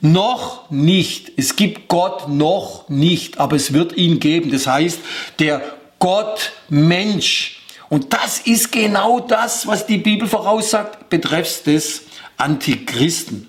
Noch 0.00 0.70
nicht. 0.70 1.32
Es 1.36 1.56
gibt 1.56 1.88
Gott 1.88 2.28
noch 2.28 2.88
nicht, 2.88 3.38
aber 3.38 3.56
es 3.56 3.72
wird 3.72 3.96
ihn 3.96 4.20
geben. 4.20 4.50
Das 4.50 4.66
heißt, 4.66 4.98
der 5.38 5.62
Gott 5.98 6.52
Mensch. 6.68 7.62
Und 7.88 8.12
das 8.12 8.40
ist 8.40 8.72
genau 8.72 9.20
das, 9.20 9.66
was 9.66 9.86
die 9.86 9.98
Bibel 9.98 10.28
voraussagt, 10.28 11.08
betreffs 11.08 11.62
des 11.62 12.02
Antichristen. 12.36 13.48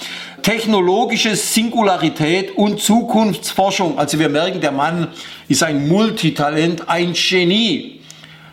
technologische 0.44 1.36
Singularität 1.36 2.56
und 2.58 2.80
Zukunftsforschung. 2.82 3.98
Also 3.98 4.20
wir 4.20 4.30
merken, 4.30 4.62
der 4.62 4.74
Mann 4.74 5.08
ist 5.48 5.64
ein 5.64 5.88
Multitalent, 5.88 6.90
ein 6.90 7.14
Genie. 7.14 8.02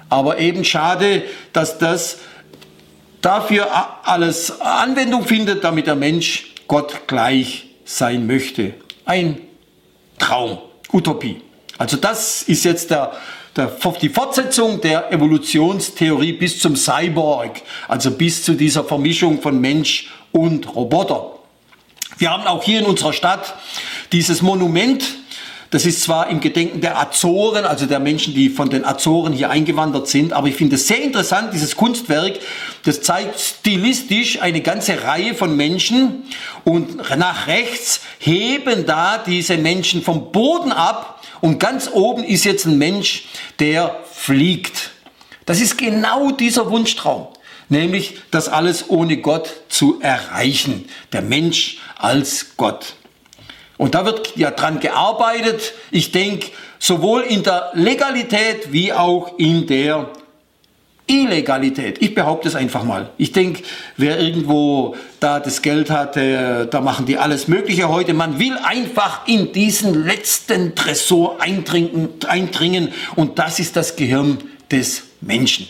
Aber 0.08 0.38
eben 0.38 0.64
schade, 0.64 1.22
dass 1.52 1.78
das 1.78 2.18
dafür 3.20 3.68
alles 4.04 4.60
Anwendung 4.60 5.24
findet, 5.24 5.62
damit 5.64 5.86
der 5.86 5.96
Mensch 5.96 6.54
Gott 6.68 7.06
gleich 7.06 7.66
sein 7.84 8.26
möchte. 8.26 8.74
Ein 9.04 9.38
Traum, 10.20 10.58
Utopie. 10.92 11.40
Also 11.78 11.96
das 11.96 12.42
ist 12.42 12.64
jetzt 12.64 12.90
der, 12.90 13.12
der, 13.56 13.72
die 14.00 14.08
Fortsetzung 14.08 14.80
der 14.80 15.10
Evolutionstheorie 15.10 16.34
bis 16.34 16.60
zum 16.60 16.76
Cyborg, 16.76 17.62
also 17.88 18.12
bis 18.12 18.44
zu 18.44 18.54
dieser 18.54 18.84
Vermischung 18.84 19.42
von 19.42 19.60
Mensch 19.60 20.10
und 20.30 20.76
Roboter. 20.76 21.32
Wir 22.18 22.30
haben 22.30 22.46
auch 22.46 22.62
hier 22.62 22.80
in 22.80 22.86
unserer 22.86 23.12
Stadt 23.12 23.54
dieses 24.12 24.42
Monument, 24.42 25.02
das 25.70 25.86
ist 25.86 26.02
zwar 26.02 26.28
im 26.28 26.40
Gedenken 26.40 26.80
der 26.80 26.98
Azoren, 26.98 27.64
also 27.64 27.86
der 27.86 28.00
Menschen, 28.00 28.34
die 28.34 28.50
von 28.50 28.70
den 28.70 28.84
Azoren 28.84 29.32
hier 29.32 29.50
eingewandert 29.50 30.08
sind, 30.08 30.32
aber 30.32 30.48
ich 30.48 30.56
finde 30.56 30.74
es 30.74 30.88
sehr 30.88 31.00
interessant, 31.00 31.54
dieses 31.54 31.76
Kunstwerk, 31.76 32.40
das 32.84 33.02
zeigt 33.02 33.38
stilistisch 33.38 34.42
eine 34.42 34.62
ganze 34.62 35.04
Reihe 35.04 35.34
von 35.34 35.56
Menschen 35.56 36.24
und 36.64 36.96
nach 37.16 37.46
rechts 37.46 38.00
heben 38.18 38.84
da 38.84 39.18
diese 39.18 39.58
Menschen 39.58 40.02
vom 40.02 40.32
Boden 40.32 40.72
ab 40.72 41.22
und 41.40 41.60
ganz 41.60 41.88
oben 41.92 42.24
ist 42.24 42.44
jetzt 42.44 42.66
ein 42.66 42.76
Mensch, 42.76 43.26
der 43.60 44.00
fliegt. 44.12 44.90
Das 45.46 45.60
ist 45.60 45.78
genau 45.78 46.32
dieser 46.32 46.68
Wunschtraum, 46.70 47.28
nämlich 47.68 48.18
das 48.32 48.48
alles 48.48 48.90
ohne 48.90 49.18
Gott 49.18 49.48
zu 49.68 50.00
erreichen, 50.00 50.88
der 51.12 51.22
Mensch 51.22 51.78
als 51.96 52.56
Gott. 52.56 52.94
Und 53.80 53.94
da 53.94 54.04
wird 54.04 54.36
ja 54.36 54.50
dran 54.50 54.78
gearbeitet. 54.78 55.72
Ich 55.90 56.12
denke, 56.12 56.48
sowohl 56.78 57.22
in 57.22 57.42
der 57.42 57.70
Legalität 57.72 58.74
wie 58.74 58.92
auch 58.92 59.38
in 59.38 59.66
der 59.66 60.10
Illegalität. 61.06 61.96
Ich 62.02 62.14
behaupte 62.14 62.48
es 62.48 62.56
einfach 62.56 62.84
mal. 62.84 63.08
Ich 63.16 63.32
denke, 63.32 63.62
wer 63.96 64.20
irgendwo 64.20 64.96
da 65.18 65.40
das 65.40 65.62
Geld 65.62 65.88
hat, 65.88 66.18
äh, 66.18 66.66
da 66.66 66.82
machen 66.82 67.06
die 67.06 67.16
alles 67.16 67.48
Mögliche 67.48 67.88
heute. 67.88 68.12
Man 68.12 68.38
will 68.38 68.58
einfach 68.62 69.26
in 69.26 69.50
diesen 69.52 70.04
letzten 70.04 70.74
Tresor 70.74 71.40
eindringen, 71.40 72.10
eindringen 72.28 72.92
und 73.16 73.38
das 73.38 73.60
ist 73.60 73.76
das 73.76 73.96
Gehirn 73.96 74.40
des 74.70 75.04
Menschen. 75.22 75.66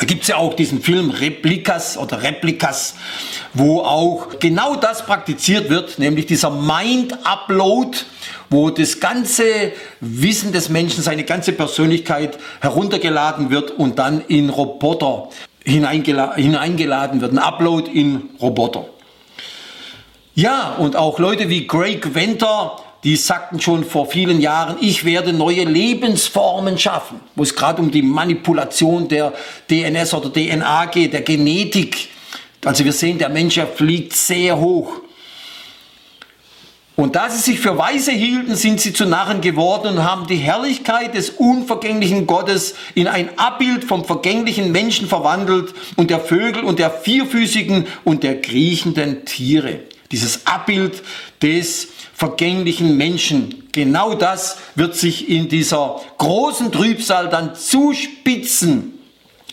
Da 0.00 0.06
gibt 0.06 0.22
es 0.22 0.28
ja 0.28 0.38
auch 0.38 0.54
diesen 0.54 0.80
Film 0.80 1.10
Replikas 1.10 1.98
oder 1.98 2.22
Replikas, 2.22 2.94
wo 3.52 3.82
auch 3.82 4.38
genau 4.40 4.74
das 4.74 5.04
praktiziert 5.04 5.68
wird, 5.68 5.98
nämlich 5.98 6.24
dieser 6.24 6.48
Mind-Upload, 6.48 7.98
wo 8.48 8.70
das 8.70 8.98
ganze 8.98 9.44
Wissen 10.00 10.52
des 10.52 10.70
Menschen, 10.70 11.02
seine 11.02 11.24
ganze 11.24 11.52
Persönlichkeit 11.52 12.38
heruntergeladen 12.62 13.50
wird 13.50 13.72
und 13.72 13.98
dann 13.98 14.22
in 14.26 14.48
Roboter 14.48 15.28
hineingeladen 15.64 17.20
wird. 17.20 17.32
Ein 17.32 17.38
Upload 17.38 17.90
in 17.90 18.30
Roboter. 18.40 18.86
Ja, 20.34 20.76
und 20.78 20.96
auch 20.96 21.18
Leute 21.18 21.50
wie 21.50 21.66
Greg 21.66 22.14
Venter, 22.14 22.78
die 23.04 23.16
sagten 23.16 23.60
schon 23.60 23.84
vor 23.84 24.10
vielen 24.10 24.40
Jahren, 24.40 24.76
ich 24.80 25.04
werde 25.04 25.32
neue 25.32 25.64
Lebensformen 25.64 26.78
schaffen, 26.78 27.20
wo 27.34 27.42
es 27.42 27.54
gerade 27.54 27.80
um 27.80 27.90
die 27.90 28.02
Manipulation 28.02 29.08
der 29.08 29.32
DNS 29.70 30.12
oder 30.14 30.32
DNA 30.32 30.86
geht, 30.86 31.14
der 31.14 31.22
Genetik. 31.22 32.08
Also 32.64 32.84
wir 32.84 32.92
sehen, 32.92 33.18
der 33.18 33.30
Mensch 33.30 33.58
fliegt 33.74 34.14
sehr 34.14 34.58
hoch. 34.58 35.00
Und 37.00 37.16
da 37.16 37.30
sie 37.30 37.38
sich 37.38 37.60
für 37.60 37.78
Weise 37.78 38.12
hielten, 38.12 38.56
sind 38.56 38.78
sie 38.78 38.92
zu 38.92 39.06
Narren 39.06 39.40
geworden 39.40 39.96
und 39.96 40.04
haben 40.04 40.26
die 40.26 40.36
Herrlichkeit 40.36 41.14
des 41.14 41.30
unvergänglichen 41.30 42.26
Gottes 42.26 42.74
in 42.94 43.08
ein 43.08 43.38
Abbild 43.38 43.84
vom 43.84 44.04
vergänglichen 44.04 44.70
Menschen 44.70 45.08
verwandelt 45.08 45.72
und 45.96 46.10
der 46.10 46.20
Vögel 46.20 46.62
und 46.62 46.78
der 46.78 46.90
vierfüßigen 46.90 47.86
und 48.04 48.22
der 48.22 48.42
kriechenden 48.42 49.24
Tiere. 49.24 49.80
Dieses 50.12 50.46
Abbild 50.46 51.02
des 51.40 51.88
vergänglichen 52.20 52.98
Menschen. 52.98 53.66
Genau 53.72 54.12
das 54.12 54.58
wird 54.74 54.94
sich 54.94 55.30
in 55.30 55.48
dieser 55.48 56.02
großen 56.18 56.70
Trübsal 56.70 57.30
dann 57.30 57.54
zuspitzen, 57.54 58.92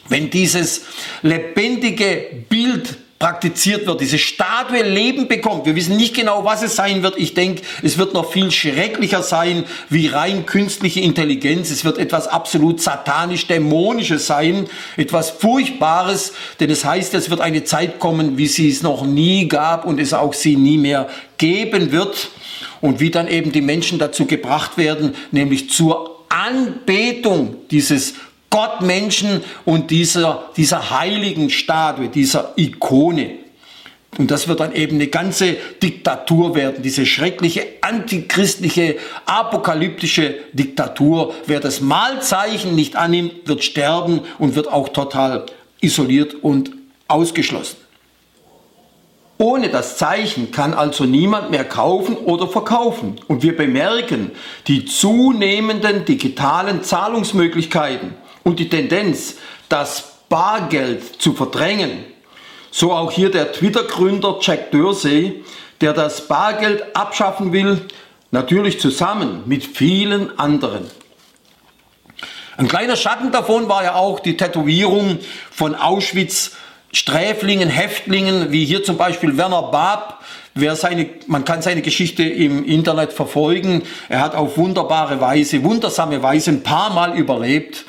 wenn 0.09 0.29
dieses 0.29 0.81
lebendige 1.21 2.43
Bild 2.49 2.97
praktiziert 3.19 3.87
wird, 3.87 4.01
diese 4.01 4.17
Statue 4.17 4.81
Leben 4.83 5.29
bekommt. 5.29 5.65
Wir 5.65 5.77
wissen 5.77 5.95
nicht 5.95 6.13
genau, 6.13 6.43
was 6.43 6.61
es 6.61 6.75
sein 6.75 7.03
wird. 7.03 7.17
Ich 7.17 7.33
denke, 7.33 7.61
es 7.83 7.97
wird 7.97 8.13
noch 8.13 8.33
viel 8.33 8.51
schrecklicher 8.51 9.23
sein 9.23 9.63
wie 9.89 10.07
rein 10.07 10.45
künstliche 10.45 10.99
Intelligenz. 10.99 11.71
Es 11.71 11.85
wird 11.85 11.97
etwas 11.97 12.27
absolut 12.27 12.81
satanisch-dämonisches 12.81 14.27
sein, 14.27 14.67
etwas 14.97 15.29
Furchtbares, 15.29 16.33
denn 16.59 16.69
es 16.69 16.83
heißt, 16.83 17.13
es 17.13 17.29
wird 17.29 17.39
eine 17.39 17.63
Zeit 17.63 17.97
kommen, 17.97 18.37
wie 18.37 18.47
sie 18.47 18.69
es 18.69 18.83
noch 18.83 19.05
nie 19.05 19.47
gab 19.47 19.85
und 19.85 20.01
es 20.01 20.13
auch 20.13 20.33
sie 20.33 20.57
nie 20.57 20.77
mehr 20.77 21.07
geben 21.37 21.93
wird. 21.93 22.29
Und 22.81 22.99
wie 22.99 23.11
dann 23.11 23.27
eben 23.27 23.51
die 23.51 23.61
Menschen 23.61 23.99
dazu 23.99 24.25
gebracht 24.25 24.77
werden, 24.77 25.15
nämlich 25.31 25.69
zur 25.69 26.25
Anbetung 26.29 27.55
dieses 27.71 28.15
Gottmenschen 28.49 29.43
und 29.65 29.91
dieser, 29.91 30.49
dieser 30.55 30.89
heiligen 30.89 31.49
Statue, 31.49 32.09
dieser 32.09 32.53
Ikone. 32.55 33.31
Und 34.17 34.31
das 34.31 34.47
wird 34.47 34.61
dann 34.61 34.73
eben 34.73 34.95
eine 34.95 35.07
ganze 35.07 35.57
Diktatur 35.83 36.55
werden, 36.55 36.81
diese 36.81 37.05
schreckliche 37.05 37.65
antichristliche, 37.81 38.97
apokalyptische 39.25 40.35
Diktatur. 40.53 41.35
Wer 41.45 41.59
das 41.59 41.81
Malzeichen 41.81 42.73
nicht 42.73 42.95
annimmt, 42.95 43.47
wird 43.47 43.63
sterben 43.63 44.21
und 44.39 44.55
wird 44.55 44.69
auch 44.69 44.89
total 44.89 45.45
isoliert 45.81 46.33
und 46.33 46.71
ausgeschlossen. 47.07 47.77
Ohne 49.39 49.69
das 49.69 49.97
Zeichen 49.97 50.51
kann 50.51 50.73
also 50.73 51.03
niemand 51.05 51.51
mehr 51.51 51.63
kaufen 51.63 52.17
oder 52.17 52.47
verkaufen. 52.47 53.19
Und 53.27 53.43
wir 53.43 53.55
bemerken 53.55 54.31
die 54.65 54.85
zunehmenden 54.85 56.05
digitalen 56.05 56.83
Zahlungsmöglichkeiten 56.83 58.15
und 58.43 58.59
die 58.59 58.69
Tendenz, 58.69 59.35
das 59.69 60.13
Bargeld 60.29 61.21
zu 61.21 61.33
verdrängen. 61.33 62.05
So 62.71 62.93
auch 62.93 63.11
hier 63.11 63.29
der 63.29 63.51
Twitter-Gründer 63.51 64.39
Jack 64.41 64.71
Dorsey, 64.71 65.43
der 65.81 65.93
das 65.93 66.27
Bargeld 66.27 66.95
abschaffen 66.95 67.53
will, 67.53 67.81
natürlich 68.31 68.79
zusammen 68.79 69.43
mit 69.45 69.63
vielen 69.65 70.37
anderen. 70.39 70.89
Ein 72.57 72.67
kleiner 72.67 72.95
Schatten 72.95 73.31
davon 73.31 73.69
war 73.69 73.83
ja 73.83 73.95
auch 73.95 74.19
die 74.19 74.35
Tätowierung 74.35 75.19
von 75.51 75.75
Auschwitz 75.75 76.53
Sträflingen, 76.91 77.69
Häftlingen, 77.69 78.51
wie 78.51 78.65
hier 78.65 78.83
zum 78.83 78.97
Beispiel 78.97 79.37
Werner 79.37 79.63
Bab. 79.63 80.23
Wer 80.53 80.75
seine, 80.75 81.07
man 81.27 81.45
kann 81.45 81.61
seine 81.61 81.81
Geschichte 81.81 82.23
im 82.23 82.65
Internet 82.65 83.13
verfolgen. 83.13 83.83
Er 84.09 84.21
hat 84.21 84.35
auf 84.35 84.57
wunderbare 84.57 85.19
Weise, 85.21 85.63
wundersame 85.63 86.23
Weise 86.23 86.51
ein 86.51 86.63
paar 86.63 86.93
Mal 86.93 87.17
überlebt. 87.17 87.85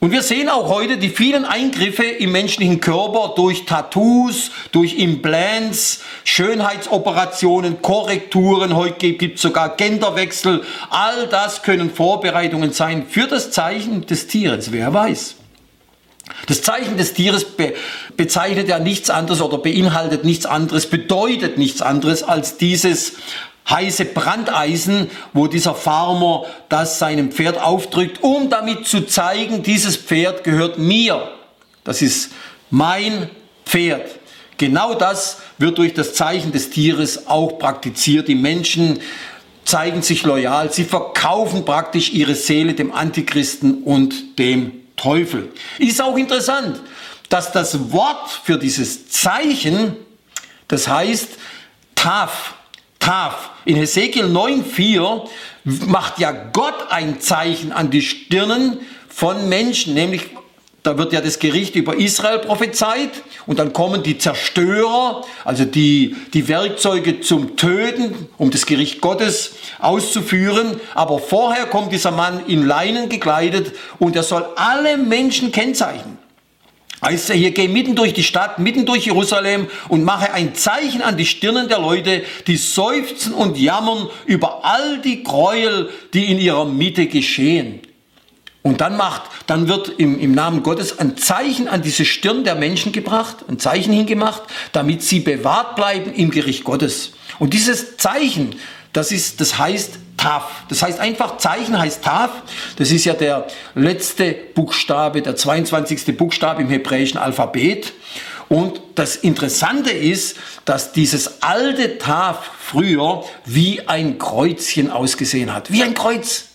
Und 0.00 0.12
wir 0.12 0.22
sehen 0.22 0.48
auch 0.48 0.68
heute 0.68 0.96
die 0.96 1.08
vielen 1.08 1.44
Eingriffe 1.44 2.04
im 2.04 2.30
menschlichen 2.30 2.80
Körper 2.80 3.32
durch 3.34 3.64
Tattoos, 3.64 4.52
durch 4.70 4.96
Implants, 4.96 6.02
Schönheitsoperationen, 6.22 7.82
Korrekturen. 7.82 8.76
Heute 8.76 9.14
gibt 9.14 9.36
es 9.36 9.42
sogar 9.42 9.76
Genderwechsel. 9.76 10.62
All 10.90 11.26
das 11.26 11.62
können 11.62 11.90
Vorbereitungen 11.90 12.72
sein 12.72 13.06
für 13.08 13.26
das 13.26 13.50
Zeichen 13.50 14.06
des 14.06 14.28
Tieres. 14.28 14.70
Wer 14.70 14.94
weiß. 14.94 15.34
Das 16.46 16.62
Zeichen 16.62 16.96
des 16.96 17.14
Tieres 17.14 17.44
be 17.44 17.74
bezeichnet 18.16 18.68
ja 18.68 18.78
nichts 18.78 19.10
anderes 19.10 19.40
oder 19.40 19.58
beinhaltet 19.58 20.24
nichts 20.24 20.46
anderes, 20.46 20.88
bedeutet 20.90 21.58
nichts 21.58 21.82
anderes 21.82 22.22
als 22.22 22.56
dieses 22.56 23.14
heiße 23.70 24.06
Brandeisen, 24.06 25.10
wo 25.32 25.46
dieser 25.46 25.74
Farmer 25.74 26.46
das 26.68 26.98
seinem 26.98 27.30
Pferd 27.30 27.60
aufdrückt, 27.60 28.22
um 28.22 28.50
damit 28.50 28.86
zu 28.86 29.02
zeigen, 29.02 29.62
dieses 29.62 29.96
Pferd 29.96 30.44
gehört 30.44 30.78
mir. 30.78 31.28
Das 31.84 32.02
ist 32.02 32.30
mein 32.70 33.30
Pferd. 33.64 34.08
Genau 34.56 34.94
das 34.94 35.38
wird 35.58 35.78
durch 35.78 35.94
das 35.94 36.14
Zeichen 36.14 36.52
des 36.52 36.70
Tieres 36.70 37.28
auch 37.28 37.58
praktiziert. 37.58 38.28
Die 38.28 38.34
Menschen 38.34 39.00
zeigen 39.64 40.02
sich 40.02 40.24
loyal. 40.24 40.72
Sie 40.72 40.84
verkaufen 40.84 41.64
praktisch 41.64 42.12
ihre 42.12 42.34
Seele 42.34 42.74
dem 42.74 42.90
Antichristen 42.92 43.82
und 43.84 44.38
dem 44.38 44.72
Teufel. 44.96 45.52
Ist 45.78 46.02
auch 46.02 46.16
interessant, 46.16 46.80
dass 47.28 47.52
das 47.52 47.92
Wort 47.92 48.30
für 48.42 48.58
dieses 48.58 49.08
Zeichen, 49.10 49.94
das 50.66 50.88
heißt 50.88 51.28
Taf, 51.94 52.54
Taf, 53.08 53.52
in 53.64 53.76
Hesekiel 53.76 54.26
9,4 54.26 55.26
macht 55.64 56.18
ja 56.18 56.30
Gott 56.30 56.74
ein 56.90 57.22
Zeichen 57.22 57.72
an 57.72 57.88
die 57.88 58.02
Stirnen 58.02 58.80
von 59.08 59.48
Menschen, 59.48 59.94
nämlich 59.94 60.26
da 60.82 60.98
wird 60.98 61.14
ja 61.14 61.22
das 61.22 61.38
Gericht 61.38 61.74
über 61.74 61.96
Israel 61.96 62.40
prophezeit 62.40 63.08
und 63.46 63.60
dann 63.60 63.72
kommen 63.72 64.02
die 64.02 64.18
Zerstörer, 64.18 65.24
also 65.46 65.64
die, 65.64 66.16
die 66.34 66.48
Werkzeuge 66.48 67.22
zum 67.22 67.56
Töten, 67.56 68.28
um 68.36 68.50
das 68.50 68.66
Gericht 68.66 69.00
Gottes 69.00 69.54
auszuführen. 69.78 70.78
Aber 70.94 71.18
vorher 71.18 71.64
kommt 71.64 71.94
dieser 71.94 72.10
Mann 72.10 72.44
in 72.46 72.66
Leinen 72.66 73.08
gekleidet 73.08 73.72
und 73.98 74.16
er 74.16 74.22
soll 74.22 74.44
alle 74.56 74.98
Menschen 74.98 75.50
kennzeichnen. 75.50 76.18
Heißt 77.00 77.30
er 77.30 77.36
hier, 77.36 77.52
geh 77.52 77.68
mitten 77.68 77.94
durch 77.94 78.12
die 78.12 78.24
Stadt, 78.24 78.58
mitten 78.58 78.84
durch 78.84 79.06
Jerusalem 79.06 79.68
und 79.88 80.02
mache 80.02 80.32
ein 80.32 80.54
Zeichen 80.56 81.00
an 81.00 81.16
die 81.16 81.26
Stirnen 81.26 81.68
der 81.68 81.78
Leute, 81.78 82.24
die 82.48 82.56
seufzen 82.56 83.32
und 83.32 83.56
jammern 83.56 84.08
über 84.26 84.64
all 84.64 84.98
die 84.98 85.22
Gräuel, 85.22 85.90
die 86.12 86.24
in 86.24 86.38
ihrer 86.38 86.64
Mitte 86.64 87.06
geschehen. 87.06 87.80
Und 88.62 88.80
dann 88.80 88.96
macht, 88.96 89.22
dann 89.46 89.68
wird 89.68 89.88
im, 89.98 90.18
im 90.18 90.32
Namen 90.32 90.64
Gottes 90.64 90.98
ein 90.98 91.16
Zeichen 91.16 91.68
an 91.68 91.82
diese 91.82 92.04
Stirn 92.04 92.42
der 92.42 92.56
Menschen 92.56 92.90
gebracht, 92.90 93.36
ein 93.48 93.60
Zeichen 93.60 93.92
hingemacht, 93.92 94.42
damit 94.72 95.02
sie 95.02 95.20
bewahrt 95.20 95.76
bleiben 95.76 96.12
im 96.12 96.30
Gericht 96.30 96.64
Gottes. 96.64 97.12
Und 97.38 97.54
dieses 97.54 97.96
Zeichen, 97.96 98.56
das 98.92 99.12
ist, 99.12 99.40
das 99.40 99.58
heißt 99.58 99.98
Taf. 100.16 100.64
Das 100.68 100.82
heißt 100.82 100.98
einfach, 100.98 101.38
Zeichen 101.38 101.78
heißt 101.78 102.02
Taf. 102.02 102.30
Das 102.76 102.90
ist 102.90 103.04
ja 103.04 103.14
der 103.14 103.46
letzte 103.74 104.32
Buchstabe, 104.32 105.22
der 105.22 105.36
22. 105.36 106.16
Buchstabe 106.16 106.62
im 106.62 106.68
hebräischen 106.68 107.18
Alphabet. 107.18 107.92
Und 108.48 108.80
das 108.94 109.16
Interessante 109.16 109.90
ist, 109.90 110.36
dass 110.64 110.92
dieses 110.92 111.42
alte 111.42 111.98
Taf 111.98 112.50
früher 112.58 113.24
wie 113.44 113.86
ein 113.86 114.18
Kreuzchen 114.18 114.90
ausgesehen 114.90 115.54
hat. 115.54 115.70
Wie 115.70 115.82
ein 115.82 115.94
Kreuz 115.94 116.47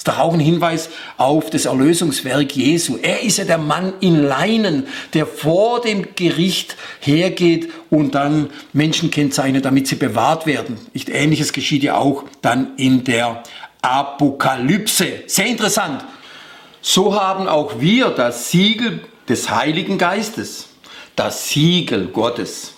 ist 0.00 0.08
doch 0.08 0.18
auch 0.18 0.32
ein 0.32 0.40
Hinweis 0.40 0.88
auf 1.18 1.50
das 1.50 1.66
Erlösungswerk 1.66 2.56
Jesu. 2.56 2.96
Er 3.02 3.20
ist 3.20 3.36
ja 3.36 3.44
der 3.44 3.58
Mann 3.58 3.92
in 4.00 4.22
Leinen, 4.22 4.86
der 5.12 5.26
vor 5.26 5.82
dem 5.82 6.14
Gericht 6.16 6.74
hergeht 7.00 7.70
und 7.90 8.14
dann 8.14 8.48
Menschen 8.72 9.10
kennzeichnet, 9.10 9.66
damit 9.66 9.88
sie 9.88 9.96
bewahrt 9.96 10.46
werden. 10.46 10.78
Nicht 10.94 11.10
ähnliches 11.10 11.52
geschieht 11.52 11.82
ja 11.82 11.98
auch 11.98 12.24
dann 12.40 12.78
in 12.78 13.04
der 13.04 13.42
Apokalypse. 13.82 15.24
Sehr 15.26 15.48
interessant. 15.48 16.02
So 16.80 17.14
haben 17.14 17.46
auch 17.46 17.78
wir 17.80 18.08
das 18.08 18.50
Siegel 18.50 19.00
des 19.28 19.50
Heiligen 19.50 19.98
Geistes, 19.98 20.70
das 21.14 21.50
Siegel 21.50 22.06
Gottes 22.06 22.72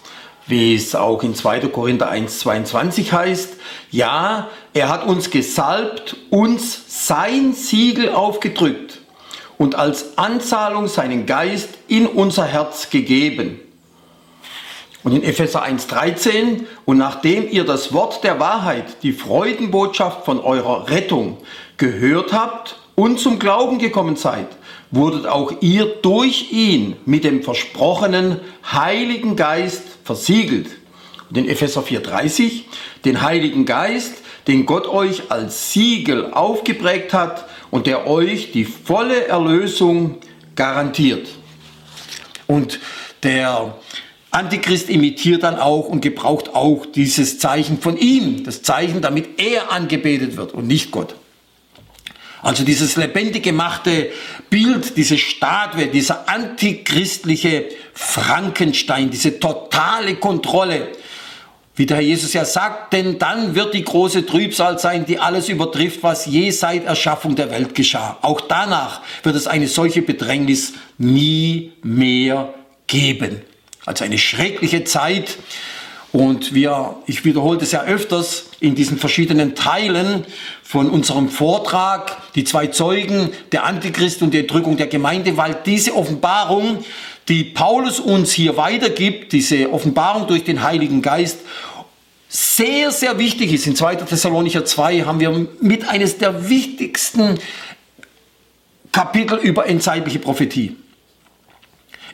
wie 0.46 0.74
es 0.74 0.94
auch 0.94 1.22
in 1.22 1.34
2. 1.34 1.60
Korinther 1.68 2.10
1.22 2.10 3.12
heißt, 3.12 3.56
ja, 3.90 4.48
er 4.74 4.88
hat 4.88 5.06
uns 5.06 5.30
gesalbt, 5.30 6.16
uns 6.30 7.06
sein 7.08 7.52
Siegel 7.54 8.10
aufgedrückt 8.10 9.00
und 9.58 9.76
als 9.76 10.18
Anzahlung 10.18 10.88
seinen 10.88 11.26
Geist 11.26 11.70
in 11.88 12.06
unser 12.06 12.44
Herz 12.44 12.90
gegeben. 12.90 13.60
Und 15.04 15.12
in 15.12 15.24
Epheser 15.24 15.64
1.13, 15.64 16.64
und 16.84 16.98
nachdem 16.98 17.48
ihr 17.48 17.64
das 17.64 17.92
Wort 17.92 18.22
der 18.22 18.38
Wahrheit, 18.38 19.02
die 19.02 19.12
Freudenbotschaft 19.12 20.24
von 20.24 20.38
eurer 20.40 20.88
Rettung 20.90 21.38
gehört 21.76 22.32
habt 22.32 22.76
und 22.94 23.18
zum 23.18 23.40
Glauben 23.40 23.78
gekommen 23.78 24.16
seid, 24.16 24.46
wurdet 24.92 25.26
auch 25.26 25.52
ihr 25.60 25.86
durch 25.86 26.52
ihn 26.52 26.96
mit 27.04 27.24
dem 27.24 27.42
versprochenen 27.42 28.40
Heiligen 28.70 29.34
Geist 29.34 29.82
versiegelt. 30.04 30.68
Und 31.28 31.38
in 31.38 31.48
Epheser 31.48 31.82
4:30, 31.82 32.64
den 33.04 33.22
Heiligen 33.22 33.64
Geist, 33.64 34.22
den 34.46 34.66
Gott 34.66 34.86
euch 34.86 35.30
als 35.30 35.72
Siegel 35.72 36.32
aufgeprägt 36.32 37.14
hat 37.14 37.46
und 37.70 37.86
der 37.86 38.06
euch 38.06 38.52
die 38.52 38.64
volle 38.64 39.26
Erlösung 39.26 40.18
garantiert. 40.54 41.28
Und 42.46 42.80
der 43.22 43.76
Antichrist 44.30 44.90
imitiert 44.90 45.42
dann 45.42 45.58
auch 45.58 45.88
und 45.88 46.00
gebraucht 46.00 46.54
auch 46.54 46.86
dieses 46.86 47.38
Zeichen 47.38 47.78
von 47.78 47.96
ihm, 47.96 48.44
das 48.44 48.62
Zeichen, 48.62 49.00
damit 49.00 49.40
er 49.40 49.72
angebetet 49.72 50.36
wird 50.36 50.52
und 50.52 50.66
nicht 50.66 50.90
Gott. 50.90 51.14
Also 52.42 52.64
dieses 52.64 52.96
lebendig 52.96 53.44
gemachte 53.44 54.10
Bild, 54.50 54.96
diese 54.96 55.16
Statue, 55.16 55.86
dieser 55.86 56.28
antichristliche 56.28 57.66
Frankenstein, 57.94 59.10
diese 59.10 59.38
totale 59.38 60.16
Kontrolle, 60.16 60.88
wie 61.76 61.86
der 61.86 61.98
Herr 61.98 62.04
Jesus 62.04 62.32
ja 62.32 62.44
sagt, 62.44 62.92
denn 62.92 63.18
dann 63.18 63.54
wird 63.54 63.72
die 63.74 63.84
große 63.84 64.26
Trübsal 64.26 64.78
sein, 64.78 65.06
die 65.06 65.18
alles 65.18 65.48
übertrifft, 65.48 66.02
was 66.02 66.26
je 66.26 66.50
seit 66.50 66.84
Erschaffung 66.84 67.36
der 67.36 67.50
Welt 67.50 67.74
geschah. 67.74 68.18
Auch 68.22 68.40
danach 68.42 69.00
wird 69.22 69.36
es 69.36 69.46
eine 69.46 69.68
solche 69.68 70.02
Bedrängnis 70.02 70.74
nie 70.98 71.72
mehr 71.82 72.52
geben. 72.88 73.40
Also 73.86 74.04
eine 74.04 74.18
schreckliche 74.18 74.84
Zeit, 74.84 75.38
und 76.12 76.52
wir, 76.52 76.96
ich 77.06 77.24
wiederhole 77.24 77.56
das 77.56 77.72
ja 77.72 77.84
öfters 77.84 78.50
in 78.60 78.74
diesen 78.74 78.98
verschiedenen 78.98 79.54
Teilen 79.54 80.26
von 80.72 80.88
unserem 80.88 81.28
Vortrag, 81.28 82.16
die 82.34 82.44
zwei 82.44 82.68
Zeugen, 82.68 83.28
der 83.52 83.64
Antichrist 83.64 84.22
und 84.22 84.32
die 84.32 84.38
Entrückung 84.38 84.78
der 84.78 84.86
Gemeinde, 84.86 85.36
weil 85.36 85.54
diese 85.66 85.94
Offenbarung, 85.94 86.82
die 87.28 87.44
Paulus 87.44 88.00
uns 88.00 88.32
hier 88.32 88.56
weitergibt, 88.56 89.34
diese 89.34 89.70
Offenbarung 89.70 90.28
durch 90.28 90.44
den 90.44 90.62
Heiligen 90.62 91.02
Geist, 91.02 91.40
sehr, 92.30 92.90
sehr 92.90 93.18
wichtig 93.18 93.52
ist. 93.52 93.66
In 93.66 93.76
2. 93.76 93.96
Thessalonicher 93.96 94.64
2 94.64 95.02
haben 95.02 95.20
wir 95.20 95.46
mit 95.60 95.90
eines 95.90 96.16
der 96.16 96.48
wichtigsten 96.48 97.38
Kapitel 98.92 99.36
über 99.40 99.66
endzeitliche 99.68 100.20
Prophetie. 100.20 100.74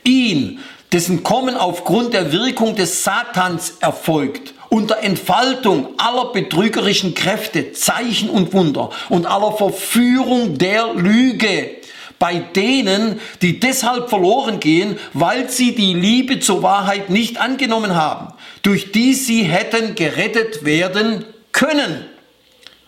Ihn, 0.02 0.58
dessen 0.90 1.22
Kommen 1.22 1.56
aufgrund 1.56 2.12
der 2.12 2.32
Wirkung 2.32 2.74
des 2.74 3.04
Satans 3.04 3.74
erfolgt, 3.78 4.54
unter 4.68 5.02
Entfaltung 5.02 5.94
aller 5.98 6.32
betrügerischen 6.32 7.14
Kräfte, 7.14 7.72
Zeichen 7.72 8.28
und 8.28 8.52
Wunder 8.52 8.90
und 9.08 9.26
aller 9.26 9.52
Verführung 9.52 10.58
der 10.58 10.94
Lüge 10.94 11.70
bei 12.18 12.34
denen, 12.38 13.20
die 13.42 13.60
deshalb 13.60 14.08
verloren 14.08 14.60
gehen, 14.60 14.98
weil 15.12 15.48
sie 15.48 15.74
die 15.74 15.94
Liebe 15.94 16.40
zur 16.40 16.62
Wahrheit 16.62 17.10
nicht 17.10 17.40
angenommen 17.40 17.94
haben, 17.94 18.34
durch 18.62 18.92
die 18.92 19.14
sie 19.14 19.44
hätten 19.44 19.94
gerettet 19.94 20.64
werden 20.64 21.24
können. 21.52 22.06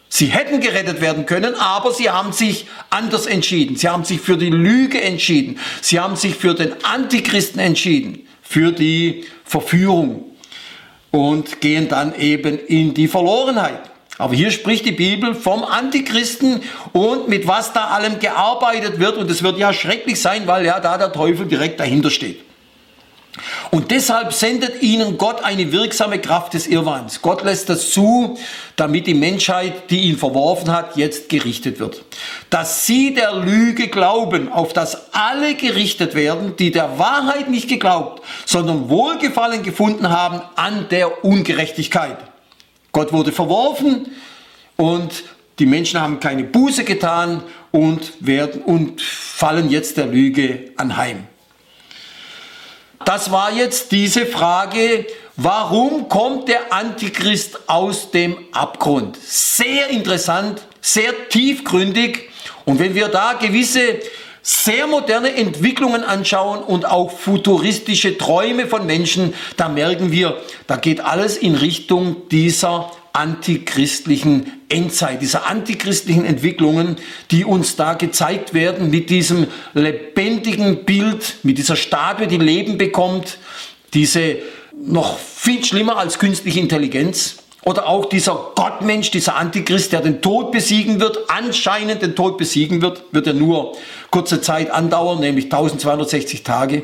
Sie 0.09 0.27
hätten 0.27 0.61
gerettet 0.61 1.01
werden 1.01 1.25
können, 1.25 1.55
aber 1.55 1.93
sie 1.93 2.11
haben 2.11 2.33
sich 2.33 2.67
anders 2.91 3.27
entschieden. 3.27 3.77
Sie 3.77 3.89
haben 3.89 4.05
sich 4.05 4.21
für 4.21 4.37
die 4.37 4.51
Lüge 4.51 5.01
entschieden. 5.01 5.61
Sie 5.81 6.01
haben 6.01 6.17
sich 6.17 6.35
für 6.35 6.55
den 6.55 6.73
Antichristen 6.85 7.61
entschieden, 7.61 8.27
für 8.43 8.73
die 8.73 9.25
Verführung 9.45 10.30
und 11.11 11.61
gehen 11.61 11.89
dann 11.89 12.15
eben 12.15 12.59
in 12.59 12.95
die 12.95 13.09
Verlorenheit. 13.09 13.81
Aber 14.19 14.35
hier 14.35 14.51
spricht 14.51 14.85
die 14.85 14.93
Bibel 14.93 15.35
vom 15.35 15.65
Antichristen 15.65 16.61
und 16.93 17.29
mit 17.29 17.47
was 17.47 17.73
da 17.73 17.87
allem 17.87 18.19
gearbeitet 18.19 18.99
wird. 18.99 19.17
Und 19.17 19.31
es 19.31 19.43
wird 19.43 19.59
ja 19.59 19.73
schrecklich 19.73 20.21
sein, 20.21 20.47
weil 20.47 20.67
ja 20.67 20.79
da 20.79 20.99
der 20.99 21.13
Teufel 21.13 21.47
direkt 21.47 21.81
dahinter 21.81 22.11
steht. 22.11 22.50
Und 23.71 23.93
deshalb 23.93 24.33
sendet 24.33 24.83
ihnen 24.83 25.17
Gott 25.17 25.45
eine 25.45 25.71
wirksame 25.71 26.19
Kraft 26.19 26.55
des 26.55 26.67
Irrwahns. 26.67 27.23
Gott 27.23 27.45
lässt 27.45 27.69
das 27.69 27.91
zu, 27.91 28.37
damit 28.75 29.07
die 29.07 29.15
Menschheit, 29.15 29.91
die 29.91 30.01
ihn 30.01 30.19
verworfen 30.19 30.73
hat, 30.73 30.97
jetzt 30.97 31.29
gerichtet 31.29 31.79
wird. 31.79 32.05
Dass 32.51 32.85
sie 32.87 33.15
der 33.15 33.37
Lüge 33.37 33.87
glauben, 33.87 34.51
auf 34.51 34.73
das 34.73 35.15
alle 35.15 35.55
gerichtet 35.55 36.17
werden, 36.17 36.57
die 36.57 36.73
der 36.73 36.99
Wahrheit 36.99 37.49
nicht 37.49 37.69
geglaubt, 37.69 38.25
sondern 38.45 38.89
Wohlgefallen 38.89 39.63
gefunden 39.63 40.11
haben 40.11 40.43
an 40.57 40.89
der 40.91 41.25
Ungerechtigkeit. 41.25 42.19
Gott 42.91 43.13
wurde 43.13 43.31
verworfen 43.31 44.09
und 44.77 45.23
die 45.61 45.67
Menschen 45.67 46.01
haben 46.01 46.19
keine 46.19 46.43
Buße 46.43 46.83
getan 46.83 47.45
und 47.71 48.15
werden 48.19 48.63
und 48.63 49.01
fallen 49.01 49.71
jetzt 49.71 49.97
der 49.97 50.07
Lüge 50.07 50.73
anheim. 50.77 51.29
Das 53.05 53.31
war 53.31 53.53
jetzt 53.53 53.93
diese 53.93 54.27
Frage, 54.27 55.07
warum 55.37 56.09
kommt 56.09 56.49
der 56.49 56.73
Antichrist 56.73 57.69
aus 57.69 58.11
dem 58.11 58.37
Abgrund? 58.53 59.17
Sehr 59.23 59.89
interessant, 59.89 60.63
sehr 60.81 61.29
tiefgründig. 61.29 62.29
Und 62.67 62.79
wenn 62.79 62.95
wir 62.95 63.09
da 63.09 63.33
gewisse 63.33 64.01
sehr 64.43 64.87
moderne 64.87 65.35
Entwicklungen 65.35 66.03
anschauen 66.03 66.63
und 66.63 66.87
auch 66.87 67.11
futuristische 67.11 68.17
Träume 68.17 68.67
von 68.67 68.87
Menschen, 68.87 69.35
da 69.57 69.69
merken 69.69 70.13
wir, 70.13 70.39
da 70.67 70.77
geht 70.77 71.01
alles 71.01 71.37
in 71.37 71.55
Richtung 71.55 72.29
dieser 72.29 72.91
antichristlichen 73.13 74.53
Endzeit, 74.69 75.23
dieser 75.23 75.47
antichristlichen 75.47 76.25
Entwicklungen, 76.25 76.97
die 77.31 77.45
uns 77.45 77.77
da 77.77 77.95
gezeigt 77.95 78.55
werden 78.55 78.91
mit 78.91 79.11
diesem 79.11 79.47
lebendigen 79.75 80.85
Bild, 80.85 81.37
mit 81.43 81.59
dieser 81.59 81.77
Statue, 81.77 82.27
die 82.27 82.39
Leben 82.39 82.79
bekommt, 82.79 83.39
diese 83.95 84.37
noch 84.83 85.19
viel 85.19 85.65
schlimmer 85.65 85.97
als 85.97 86.19
künstliche 86.19 86.61
Intelligenz. 86.61 87.37
Oder 87.63 87.87
auch 87.87 88.07
dieser 88.07 88.53
Gottmensch, 88.55 89.11
dieser 89.11 89.37
Antichrist, 89.37 89.93
der 89.93 90.01
den 90.01 90.23
Tod 90.23 90.51
besiegen 90.51 90.99
wird, 90.99 91.19
anscheinend 91.29 92.01
den 92.01 92.17
Tod 92.17 92.39
besiegen 92.39 92.81
wird, 92.81 93.03
wird 93.13 93.27
er 93.27 93.35
nur 93.35 93.77
kurze 94.11 94.41
Zeit 94.41 94.71
andauern, 94.71 95.21
nämlich 95.21 95.45
1260 95.47 96.43
Tage. 96.43 96.83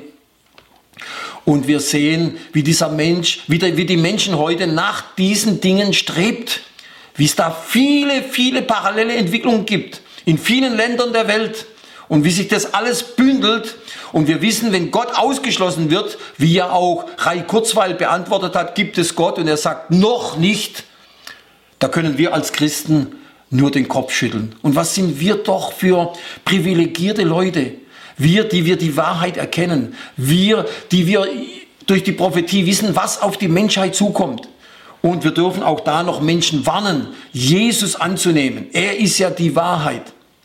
Und 1.46 1.68
wir 1.68 1.78
sehen, 1.78 2.38
wie 2.52 2.64
dieser 2.64 2.88
Mensch, 2.88 3.44
wie, 3.46 3.58
der, 3.58 3.76
wie 3.76 3.86
die 3.86 3.96
Menschen 3.96 4.36
heute 4.36 4.66
nach 4.66 5.14
diesen 5.14 5.60
Dingen 5.60 5.94
strebt. 5.94 6.60
Wie 7.14 7.24
es 7.24 7.36
da 7.36 7.50
viele, 7.50 8.24
viele 8.24 8.62
parallele 8.62 9.14
Entwicklungen 9.14 9.64
gibt. 9.64 10.02
In 10.24 10.38
vielen 10.38 10.76
Ländern 10.76 11.12
der 11.12 11.28
Welt. 11.28 11.66
Und 12.08 12.24
wie 12.24 12.32
sich 12.32 12.48
das 12.48 12.74
alles 12.74 13.02
bündelt. 13.02 13.76
Und 14.12 14.26
wir 14.26 14.42
wissen, 14.42 14.72
wenn 14.72 14.90
Gott 14.90 15.16
ausgeschlossen 15.16 15.88
wird, 15.88 16.18
wie 16.36 16.52
ja 16.52 16.70
auch 16.70 17.06
Rai 17.18 17.42
Kurzweil 17.42 17.94
beantwortet 17.94 18.56
hat, 18.56 18.74
gibt 18.74 18.98
es 18.98 19.14
Gott. 19.14 19.38
Und 19.38 19.46
er 19.46 19.56
sagt, 19.56 19.92
noch 19.92 20.36
nicht. 20.36 20.82
Da 21.78 21.86
können 21.86 22.18
wir 22.18 22.34
als 22.34 22.52
Christen 22.52 23.12
nur 23.50 23.70
den 23.70 23.86
Kopf 23.86 24.12
schütteln. 24.12 24.56
Und 24.62 24.74
was 24.74 24.96
sind 24.96 25.20
wir 25.20 25.36
doch 25.36 25.72
für 25.72 26.12
privilegierte 26.44 27.22
Leute? 27.22 27.74
Wir, 28.18 28.44
die 28.44 28.64
wir 28.64 28.76
die 28.76 28.96
Wahrheit 28.96 29.36
erkennen. 29.36 29.94
Wir, 30.16 30.66
die 30.90 31.06
wir 31.06 31.28
durch 31.86 32.02
die 32.02 32.12
Prophetie 32.12 32.66
wissen, 32.66 32.96
was 32.96 33.20
auf 33.20 33.36
die 33.36 33.48
Menschheit 33.48 33.94
zukommt. 33.94 34.48
Und 35.02 35.22
wir 35.22 35.30
dürfen 35.30 35.62
auch 35.62 35.80
da 35.80 36.02
noch 36.02 36.20
Menschen 36.20 36.66
warnen, 36.66 37.08
Jesus 37.32 37.94
anzunehmen. 37.96 38.66
Er 38.72 38.98
ist 38.98 39.18
ja 39.18 39.30
die 39.30 39.54
Wahrheit. 39.54 40.02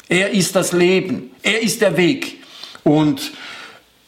Er 0.07 0.31
ist 0.31 0.55
das 0.55 0.71
Leben. 0.71 1.31
Er 1.41 1.61
ist 1.61 1.81
der 1.81 1.97
Weg. 1.97 2.43
Und 2.83 3.31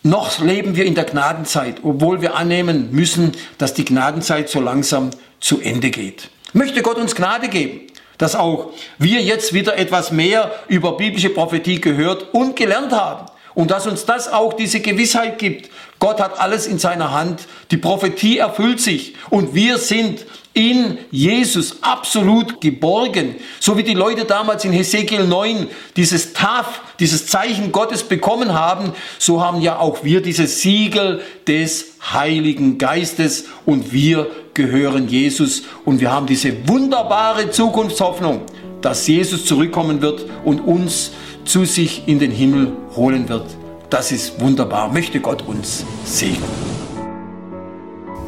noch 0.04 0.40
leben 0.42 0.76
wir 0.76 0.86
in 0.86 0.96
der 0.96 1.06
Gnadenzeit, 1.06 1.78
obwohl 1.82 2.22
wir 2.22 2.36
annehmen 2.36 2.90
müssen, 2.92 3.32
dass 3.58 3.74
die 3.74 3.86
Gnadenzeit 3.86 4.50
so 4.50 4.60
langsam 4.60 5.12
zu 5.40 5.62
Ende 5.62 5.90
geht. 5.90 6.30
Möchte 6.52 6.82
Gott 6.82 6.98
uns 6.98 7.16
Gnade 7.16 7.48
geben, 7.48 7.82
dass 8.18 8.36
auch 8.36 8.72
wir 9.00 9.22
jetzt 9.22 9.54
wieder 9.54 9.78
etwas 9.78 10.12
mehr 10.12 10.52
über 10.68 10.98
biblische 10.98 11.30
Prophetie 11.30 11.80
gehört 11.82 12.34
und 12.34 12.56
gelernt 12.56 12.92
haben 12.92 13.26
und 13.56 13.72
dass 13.72 13.88
uns 13.88 14.06
das 14.06 14.32
auch 14.32 14.54
diese 14.54 14.80
Gewissheit 14.80 15.38
gibt. 15.40 15.70
Gott 16.00 16.20
hat 16.20 16.40
alles 16.40 16.68
in 16.68 16.80
seiner 16.80 17.12
Hand. 17.12 17.48
Die 17.72 17.78
Prophetie 17.78 18.38
erfüllt 18.38 18.82
sich. 18.82 19.16
Und 19.30 19.56
wir 19.56 19.78
sind 19.78 20.26
in 20.54 20.98
Jesus 21.12 21.78
absolut 21.82 22.62
geborgen. 22.62 23.36
So 23.60 23.78
wie 23.78 23.84
die 23.84 23.94
Leute 23.94 24.26
damals 24.26 24.66
in 24.66 24.72
Hesekiel 24.72 25.26
9 25.26 25.68
dieses 25.96 26.34
Taf, 26.34 26.82
dieses 27.00 27.28
Zeichen 27.28 27.72
Gottes 27.72 28.04
bekommen 28.04 28.54
haben, 28.54 28.94
so 29.18 29.42
haben 29.42 29.62
ja 29.62 29.80
auch 29.80 30.04
wir 30.04 30.22
dieses 30.22 30.62
Siegel 30.62 31.22
des 31.48 31.94
Heiligen 32.12 32.78
Geistes 32.78 33.46
und 33.66 33.92
wir 33.94 34.28
gehören 34.54 35.08
Jesus 35.08 35.64
und 35.86 36.02
wir 36.02 36.12
haben 36.12 36.28
diese 36.28 36.68
wunderbare 36.68 37.50
Zukunftshoffnung, 37.50 38.42
dass 38.82 39.08
Jesus 39.08 39.46
zurückkommen 39.46 40.02
wird 40.02 40.26
und 40.44 40.60
uns 40.60 41.12
zu 41.46 41.66
sich 41.66 42.08
in 42.08 42.20
den 42.20 42.32
Himmel 42.32 42.72
holen 42.96 43.30
wird. 43.30 43.46
Das 43.90 44.12
ist 44.12 44.42
wunderbar. 44.42 44.92
Möchte 44.92 45.20
Gott 45.20 45.48
uns 45.48 45.86
segnen. 46.06 46.44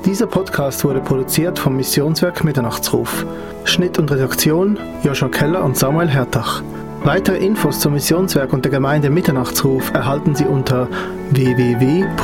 Dieser 0.05 0.27
Podcast 0.27 0.83
wurde 0.83 0.99
produziert 0.99 1.57
vom 1.57 1.75
Missionswerk 1.75 2.43
Mitternachtsruf. 2.43 3.25
Schnitt 3.63 3.97
und 3.97 4.11
Redaktion 4.11 4.77
Joshua 5.03 5.29
Keller 5.29 5.63
und 5.63 5.75
Samuel 5.75 6.09
Hertach. 6.09 6.61
Weitere 7.03 7.37
Infos 7.37 7.79
zum 7.79 7.93
Missionswerk 7.93 8.53
und 8.53 8.65
der 8.65 8.71
Gemeinde 8.71 9.09
Mitternachtsruf 9.09 9.91
erhalten 9.93 10.35
Sie 10.35 10.45
unter 10.45 10.87
www.mnr.ch. 11.31 12.15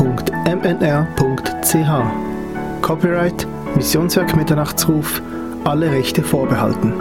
Copyright 2.81 3.47
Missionswerk 3.75 4.35
Mitternachtsruf, 4.35 5.21
alle 5.63 5.91
Rechte 5.91 6.23
vorbehalten. 6.23 6.93